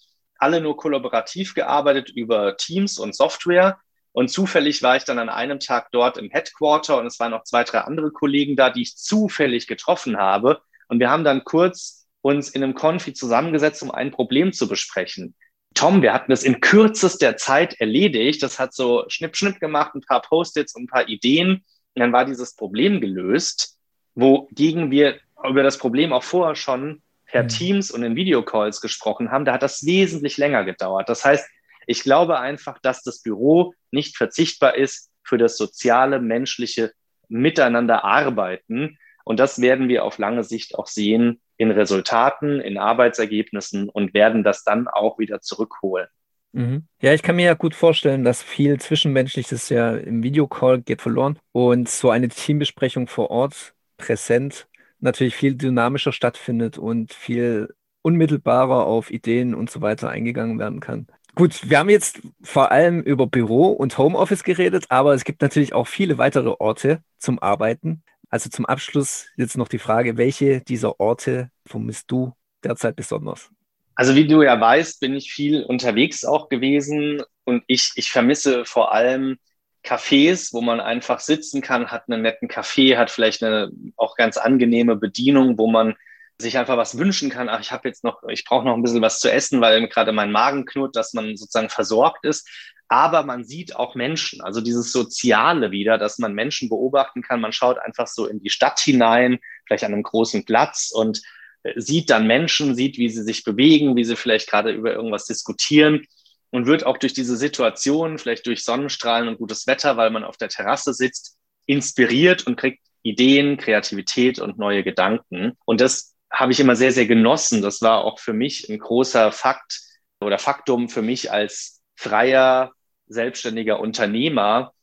alle 0.44 0.60
nur 0.60 0.76
kollaborativ 0.76 1.54
gearbeitet 1.54 2.10
über 2.10 2.58
Teams 2.58 2.98
und 2.98 3.16
Software. 3.16 3.78
Und 4.12 4.28
zufällig 4.28 4.82
war 4.82 4.96
ich 4.96 5.04
dann 5.04 5.18
an 5.18 5.30
einem 5.30 5.58
Tag 5.58 5.88
dort 5.90 6.18
im 6.18 6.30
Headquarter 6.30 6.98
und 6.98 7.06
es 7.06 7.18
waren 7.18 7.30
noch 7.30 7.44
zwei, 7.44 7.64
drei 7.64 7.78
andere 7.78 8.10
Kollegen 8.12 8.54
da, 8.54 8.68
die 8.68 8.82
ich 8.82 8.96
zufällig 8.96 9.66
getroffen 9.66 10.18
habe. 10.18 10.60
Und 10.88 11.00
wir 11.00 11.10
haben 11.10 11.24
dann 11.24 11.44
kurz 11.44 12.06
uns 12.20 12.50
in 12.50 12.62
einem 12.62 12.74
Konfi 12.74 13.14
zusammengesetzt, 13.14 13.82
um 13.82 13.90
ein 13.90 14.10
Problem 14.10 14.52
zu 14.52 14.68
besprechen. 14.68 15.34
Tom, 15.72 16.02
wir 16.02 16.12
hatten 16.12 16.30
das 16.30 16.44
in 16.44 16.60
kürzester 16.60 17.38
Zeit 17.38 17.80
erledigt. 17.80 18.42
Das 18.42 18.60
hat 18.60 18.74
so 18.74 19.04
Schnipp, 19.08 19.36
Schnipp 19.36 19.60
gemacht, 19.60 19.94
ein 19.94 20.02
paar 20.02 20.20
Post-its 20.20 20.76
und 20.76 20.84
ein 20.84 20.88
paar 20.88 21.08
Ideen. 21.08 21.64
Und 21.94 22.00
dann 22.00 22.12
war 22.12 22.26
dieses 22.26 22.54
Problem 22.54 23.00
gelöst, 23.00 23.78
wogegen 24.14 24.90
wir 24.90 25.18
über 25.42 25.62
das 25.62 25.78
Problem 25.78 26.12
auch 26.12 26.22
vorher 26.22 26.54
schon 26.54 27.02
per 27.34 27.42
mhm. 27.42 27.48
Teams 27.48 27.90
und 27.90 28.04
in 28.04 28.14
Videocalls 28.14 28.80
gesprochen 28.80 29.32
haben. 29.32 29.44
Da 29.44 29.54
hat 29.54 29.62
das 29.64 29.84
wesentlich 29.84 30.38
länger 30.38 30.64
gedauert. 30.64 31.08
Das 31.08 31.24
heißt, 31.24 31.44
ich 31.88 32.04
glaube 32.04 32.38
einfach, 32.38 32.78
dass 32.80 33.02
das 33.02 33.22
Büro 33.22 33.74
nicht 33.90 34.16
verzichtbar 34.16 34.76
ist 34.76 35.10
für 35.24 35.36
das 35.36 35.56
soziale, 35.56 36.20
menschliche 36.20 36.92
Miteinander 37.28 38.04
arbeiten. 38.04 38.98
Und 39.24 39.40
das 39.40 39.60
werden 39.60 39.88
wir 39.88 40.04
auf 40.04 40.18
lange 40.18 40.44
Sicht 40.44 40.76
auch 40.76 40.86
sehen, 40.86 41.40
in 41.56 41.72
Resultaten, 41.72 42.60
in 42.60 42.78
Arbeitsergebnissen 42.78 43.88
und 43.88 44.14
werden 44.14 44.44
das 44.44 44.62
dann 44.62 44.86
auch 44.86 45.18
wieder 45.18 45.40
zurückholen. 45.40 46.06
Mhm. 46.52 46.86
Ja, 47.02 47.14
ich 47.14 47.22
kann 47.22 47.34
mir 47.34 47.46
ja 47.46 47.54
gut 47.54 47.74
vorstellen, 47.74 48.22
dass 48.22 48.44
viel 48.44 48.78
Zwischenmenschliches 48.78 49.70
ja 49.70 49.96
im 49.96 50.22
Videocall 50.22 50.82
geht 50.82 51.02
verloren 51.02 51.40
und 51.50 51.88
so 51.88 52.10
eine 52.10 52.28
Teambesprechung 52.28 53.08
vor 53.08 53.30
Ort 53.30 53.74
präsent 53.96 54.68
natürlich 55.00 55.36
viel 55.36 55.54
dynamischer 55.54 56.12
stattfindet 56.12 56.78
und 56.78 57.12
viel 57.12 57.74
unmittelbarer 58.02 58.86
auf 58.86 59.10
Ideen 59.10 59.54
und 59.54 59.70
so 59.70 59.80
weiter 59.80 60.10
eingegangen 60.10 60.58
werden 60.58 60.80
kann. 60.80 61.06
Gut, 61.34 61.68
wir 61.68 61.78
haben 61.78 61.88
jetzt 61.90 62.20
vor 62.42 62.70
allem 62.70 63.00
über 63.00 63.26
Büro 63.26 63.68
und 63.68 63.98
Homeoffice 63.98 64.44
geredet, 64.44 64.86
aber 64.90 65.14
es 65.14 65.24
gibt 65.24 65.42
natürlich 65.42 65.72
auch 65.72 65.88
viele 65.88 66.16
weitere 66.16 66.54
Orte 66.58 67.02
zum 67.18 67.40
Arbeiten. 67.40 68.02
Also 68.28 68.50
zum 68.50 68.66
Abschluss 68.66 69.26
jetzt 69.36 69.56
noch 69.56 69.68
die 69.68 69.78
Frage, 69.78 70.16
welche 70.16 70.60
dieser 70.60 71.00
Orte 71.00 71.50
vermisst 71.66 72.10
du 72.10 72.34
derzeit 72.62 72.94
besonders? 72.94 73.50
Also 73.96 74.14
wie 74.14 74.26
du 74.26 74.42
ja 74.42 74.60
weißt, 74.60 75.00
bin 75.00 75.14
ich 75.14 75.32
viel 75.32 75.64
unterwegs 75.64 76.24
auch 76.24 76.48
gewesen 76.48 77.22
und 77.44 77.62
ich, 77.66 77.92
ich 77.96 78.10
vermisse 78.10 78.64
vor 78.64 78.92
allem 78.92 79.38
Cafés, 79.84 80.52
wo 80.52 80.62
man 80.62 80.80
einfach 80.80 81.20
sitzen 81.20 81.60
kann, 81.60 81.90
hat 81.90 82.08
einen 82.08 82.22
netten 82.22 82.48
Kaffee, 82.48 82.96
hat 82.96 83.10
vielleicht 83.10 83.42
eine 83.42 83.70
auch 83.96 84.16
ganz 84.16 84.38
angenehme 84.38 84.96
Bedienung, 84.96 85.58
wo 85.58 85.70
man 85.70 85.94
sich 86.38 86.58
einfach 86.58 86.76
was 86.76 86.98
wünschen 86.98 87.30
kann. 87.30 87.48
Ach, 87.48 87.60
ich 87.60 87.70
habe 87.70 87.86
jetzt 87.86 88.02
noch, 88.02 88.22
ich 88.28 88.44
brauche 88.44 88.64
noch 88.64 88.74
ein 88.74 88.82
bisschen 88.82 89.02
was 89.02 89.20
zu 89.20 89.30
essen, 89.30 89.60
weil 89.60 89.86
gerade 89.88 90.12
mein 90.12 90.32
Magen 90.32 90.64
knurrt, 90.64 90.96
dass 90.96 91.12
man 91.12 91.36
sozusagen 91.36 91.68
versorgt 91.68 92.24
ist. 92.24 92.48
Aber 92.88 93.22
man 93.22 93.44
sieht 93.44 93.76
auch 93.76 93.94
Menschen, 93.94 94.40
also 94.40 94.60
dieses 94.60 94.90
Soziale 94.90 95.70
wieder, 95.70 95.96
dass 95.98 96.18
man 96.18 96.34
Menschen 96.34 96.68
beobachten 96.68 97.22
kann. 97.22 97.40
Man 97.40 97.52
schaut 97.52 97.78
einfach 97.78 98.06
so 98.06 98.26
in 98.26 98.40
die 98.40 98.50
Stadt 98.50 98.80
hinein, 98.80 99.38
vielleicht 99.66 99.84
an 99.84 99.92
einem 99.92 100.02
großen 100.02 100.44
Platz 100.44 100.90
und 100.92 101.22
äh, 101.62 101.78
sieht 101.80 102.10
dann 102.10 102.26
Menschen, 102.26 102.74
sieht, 102.74 102.98
wie 102.98 103.08
sie 103.10 103.22
sich 103.22 103.44
bewegen, 103.44 103.96
wie 103.96 104.04
sie 104.04 104.16
vielleicht 104.16 104.50
gerade 104.50 104.72
über 104.72 104.92
irgendwas 104.92 105.26
diskutieren 105.26 106.06
und 106.54 106.66
wird 106.66 106.86
auch 106.86 106.98
durch 106.98 107.12
diese 107.12 107.36
Situation, 107.36 108.16
vielleicht 108.16 108.46
durch 108.46 108.62
Sonnenstrahlen 108.62 109.26
und 109.26 109.38
gutes 109.38 109.66
Wetter, 109.66 109.96
weil 109.96 110.10
man 110.10 110.22
auf 110.22 110.36
der 110.36 110.48
Terrasse 110.48 110.94
sitzt, 110.94 111.36
inspiriert 111.66 112.46
und 112.46 112.54
kriegt 112.54 112.80
Ideen, 113.02 113.56
Kreativität 113.56 114.38
und 114.38 114.56
neue 114.56 114.84
Gedanken. 114.84 115.58
Und 115.64 115.80
das 115.80 116.14
habe 116.30 116.52
ich 116.52 116.60
immer 116.60 116.76
sehr, 116.76 116.92
sehr 116.92 117.06
genossen. 117.06 117.60
Das 117.60 117.82
war 117.82 118.04
auch 118.04 118.20
für 118.20 118.34
mich 118.34 118.68
ein 118.68 118.78
großer 118.78 119.32
Fakt 119.32 119.80
oder 120.20 120.38
Faktum 120.38 120.88
für 120.88 121.02
mich 121.02 121.32
als 121.32 121.82
freier, 121.96 122.70
selbstständiger 123.08 123.80
Unternehmer, 123.80 124.74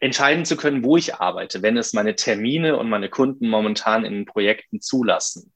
entscheiden 0.00 0.44
zu 0.44 0.58
können, 0.58 0.84
wo 0.84 0.98
ich 0.98 1.14
arbeite, 1.14 1.62
wenn 1.62 1.78
es 1.78 1.94
meine 1.94 2.16
Termine 2.16 2.76
und 2.76 2.90
meine 2.90 3.08
Kunden 3.08 3.48
momentan 3.48 4.04
in 4.04 4.26
Projekten 4.26 4.82
zulassen. 4.82 5.54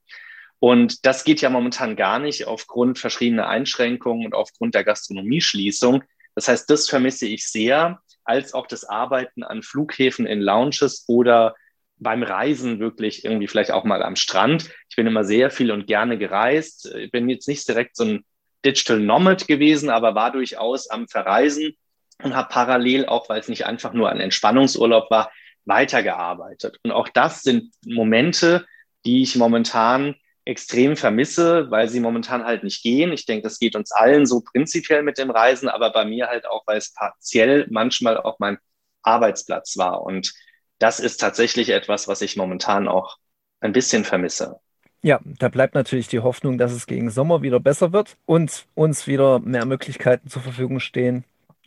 Und 0.60 1.06
das 1.06 1.24
geht 1.24 1.40
ja 1.40 1.50
momentan 1.50 1.96
gar 1.96 2.18
nicht 2.18 2.46
aufgrund 2.46 2.98
verschiedener 2.98 3.48
Einschränkungen 3.48 4.26
und 4.26 4.34
aufgrund 4.34 4.74
der 4.74 4.84
Gastronomieschließung. 4.84 6.02
Das 6.34 6.48
heißt, 6.48 6.68
das 6.68 6.88
vermisse 6.88 7.26
ich 7.26 7.48
sehr, 7.48 8.00
als 8.24 8.54
auch 8.54 8.66
das 8.66 8.84
Arbeiten 8.84 9.42
an 9.42 9.62
Flughäfen 9.62 10.26
in 10.26 10.40
Lounges 10.40 11.04
oder 11.08 11.54
beim 11.96 12.22
Reisen 12.22 12.78
wirklich 12.78 13.24
irgendwie 13.24 13.48
vielleicht 13.48 13.70
auch 13.70 13.84
mal 13.84 14.02
am 14.02 14.16
Strand. 14.16 14.70
Ich 14.88 14.96
bin 14.96 15.06
immer 15.06 15.24
sehr 15.24 15.50
viel 15.50 15.70
und 15.70 15.86
gerne 15.86 16.18
gereist. 16.18 16.92
Ich 16.94 17.10
bin 17.10 17.28
jetzt 17.28 17.48
nicht 17.48 17.66
direkt 17.68 17.96
so 17.96 18.04
ein 18.04 18.24
Digital 18.64 19.00
Nomad 19.00 19.46
gewesen, 19.46 19.90
aber 19.90 20.14
war 20.14 20.32
durchaus 20.32 20.90
am 20.90 21.08
Verreisen 21.08 21.76
und 22.22 22.34
habe 22.34 22.48
parallel 22.50 23.06
auch, 23.06 23.28
weil 23.28 23.40
es 23.40 23.48
nicht 23.48 23.66
einfach 23.66 23.92
nur 23.92 24.10
ein 24.10 24.20
Entspannungsurlaub 24.20 25.10
war, 25.10 25.30
weitergearbeitet. 25.64 26.78
Und 26.82 26.90
auch 26.92 27.08
das 27.08 27.42
sind 27.42 27.72
Momente, 27.84 28.66
die 29.04 29.22
ich 29.22 29.36
momentan 29.36 30.14
extrem 30.48 30.96
vermisse, 30.96 31.70
weil 31.70 31.90
sie 31.90 32.00
momentan 32.00 32.44
halt 32.44 32.64
nicht 32.64 32.82
gehen. 32.82 33.12
Ich 33.12 33.26
denke, 33.26 33.42
das 33.42 33.58
geht 33.58 33.76
uns 33.76 33.92
allen 33.92 34.24
so 34.24 34.40
prinzipiell 34.40 35.02
mit 35.02 35.18
dem 35.18 35.30
Reisen, 35.30 35.68
aber 35.68 35.92
bei 35.92 36.06
mir 36.06 36.28
halt 36.28 36.46
auch, 36.46 36.66
weil 36.66 36.78
es 36.78 36.94
partiell 36.94 37.66
manchmal 37.70 38.16
auch 38.16 38.38
mein 38.38 38.56
Arbeitsplatz 39.02 39.76
war. 39.76 40.02
Und 40.02 40.32
das 40.78 41.00
ist 41.00 41.18
tatsächlich 41.18 41.68
etwas, 41.68 42.08
was 42.08 42.22
ich 42.22 42.36
momentan 42.36 42.88
auch 42.88 43.18
ein 43.60 43.72
bisschen 43.72 44.04
vermisse. 44.04 44.58
Ja, 45.02 45.20
da 45.22 45.50
bleibt 45.50 45.74
natürlich 45.74 46.08
die 46.08 46.20
Hoffnung, 46.20 46.56
dass 46.56 46.72
es 46.72 46.86
gegen 46.86 47.10
Sommer 47.10 47.42
wieder 47.42 47.60
besser 47.60 47.92
wird 47.92 48.16
und 48.24 48.66
uns 48.74 49.06
wieder 49.06 49.40
mehr 49.40 49.66
Möglichkeiten 49.66 50.30
zur 50.30 50.40
Verfügung 50.40 50.80
stehen, 50.80 51.24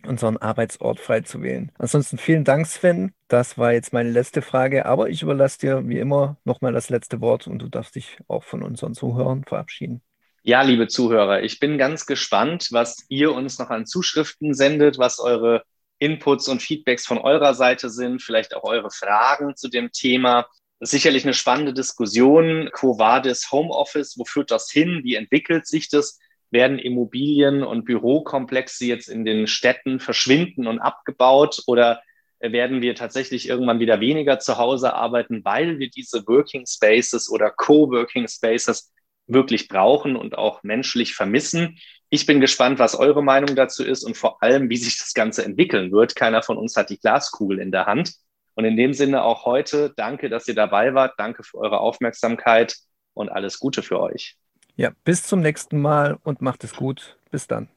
unseren 0.08 0.38
Arbeitsort 0.38 1.00
frei 1.00 1.22
zu 1.22 1.42
wählen. 1.42 1.72
Ansonsten 1.78 2.18
vielen 2.18 2.44
Dank, 2.44 2.68
Sven. 2.68 3.14
Das 3.28 3.58
war 3.58 3.74
jetzt 3.74 3.94
meine 3.94 4.12
letzte 4.12 4.42
Frage, 4.42 4.86
aber 4.86 5.10
ich 5.10 5.22
überlasse 5.22 5.60
dir 5.60 5.88
wie 5.88 6.00
immer 6.00 6.38
nochmal 6.44 6.74
das 6.74 6.90
letzte 6.90 7.22
Wort 7.22 7.48
und 7.48 7.60
du 7.60 7.68
darfst 7.68 7.96
dich 7.96 8.18
auch 8.28 8.44
von 8.44 8.64
unseren 8.64 8.94
Zuhörern 8.94 9.44
verabschieden. 9.44 10.02
Ja, 10.44 10.64
liebe 10.64 10.88
Zuhörer, 10.88 11.44
ich 11.44 11.60
bin 11.60 11.78
ganz 11.78 12.06
gespannt, 12.06 12.70
was 12.72 13.06
ihr 13.10 13.32
uns 13.32 13.60
noch 13.60 13.70
an 13.70 13.86
Zuschriften 13.86 14.54
sendet, 14.56 14.98
was 14.98 15.20
eure 15.20 15.64
Inputs 16.00 16.48
und 16.48 16.64
Feedbacks 16.64 17.06
von 17.06 17.20
eurer 17.20 17.54
Seite 17.54 17.92
sind, 17.92 18.24
vielleicht 18.24 18.56
auch 18.56 18.64
eure 18.64 18.90
Fragen 18.90 19.56
zu 19.56 19.70
dem 19.70 19.92
Thema. 19.92 20.48
Das 20.80 20.88
ist 20.88 20.92
sicherlich 20.92 21.24
eine 21.26 21.36
spannende 21.36 21.76
Diskussion. 21.76 22.70
Quo 22.74 22.98
vadis 22.98 23.52
Homeoffice? 23.52 24.18
Wo 24.18 24.26
führt 24.26 24.50
das 24.50 24.72
hin? 24.72 25.02
Wie 25.04 25.14
entwickelt 25.14 25.68
sich 25.68 25.90
das? 25.90 26.18
Werden 26.52 26.80
Immobilien 26.80 27.64
und 27.64 27.86
Bürokomplexe 27.86 28.86
jetzt 28.86 29.08
in 29.08 29.26
den 29.26 29.48
Städten 29.48 30.00
verschwinden 30.00 30.68
und 30.68 30.80
abgebaut 30.80 31.64
oder 31.66 32.02
werden 32.40 32.82
wir 32.82 32.96
tatsächlich 32.96 33.48
irgendwann 33.48 33.80
wieder 33.80 34.00
weniger 34.00 34.40
zu 34.40 34.58
Hause 34.58 34.94
arbeiten, 34.94 35.46
weil 35.46 35.80
wir 35.80 35.90
diese 35.90 36.26
Working 36.28 36.66
Spaces 36.66 37.30
oder 37.30 37.52
Co-Working 37.52 38.28
Spaces 38.28 38.92
wirklich 39.28 39.68
brauchen 39.68 40.16
und 40.16 40.38
auch 40.38 40.64
menschlich 40.64 41.14
vermissen. 41.14 41.78
Ich 42.10 42.26
bin 42.26 42.42
gespannt, 42.42 42.80
was 42.80 42.96
eure 42.96 43.24
Meinung 43.24 43.56
dazu 43.56 43.86
ist 43.86 44.04
und 44.04 44.18
vor 44.18 44.42
allem, 44.44 44.70
wie 44.70 44.78
sich 44.78 44.98
das 44.98 45.14
Ganze 45.14 45.46
entwickeln 45.46 45.92
wird. 45.92 46.16
Keiner 46.16 46.42
von 46.42 46.58
uns 46.58 46.76
hat 46.76 46.90
die 46.90 47.00
Glaskugel 47.00 47.60
in 47.60 47.72
der 47.72 47.86
Hand. 47.86 48.14
Und 48.56 48.66
in 48.66 48.76
dem 48.76 48.94
Sinne 48.94 49.24
auch 49.24 49.46
heute, 49.46 49.94
danke, 49.96 50.30
dass 50.30 50.48
ihr 50.48 50.56
dabei 50.56 50.94
wart. 50.94 51.14
Danke 51.18 51.44
für 51.44 51.58
eure 51.60 51.80
Aufmerksamkeit 51.80 52.76
und 53.14 53.30
alles 53.30 53.60
Gute 53.60 53.82
für 53.82 54.00
euch. 54.00 54.36
Ja, 54.82 54.90
bis 55.04 55.22
zum 55.22 55.42
nächsten 55.42 55.80
Mal 55.80 56.18
und 56.24 56.42
macht 56.42 56.64
es 56.64 56.74
gut. 56.74 57.16
Bis 57.30 57.46
dann. 57.46 57.68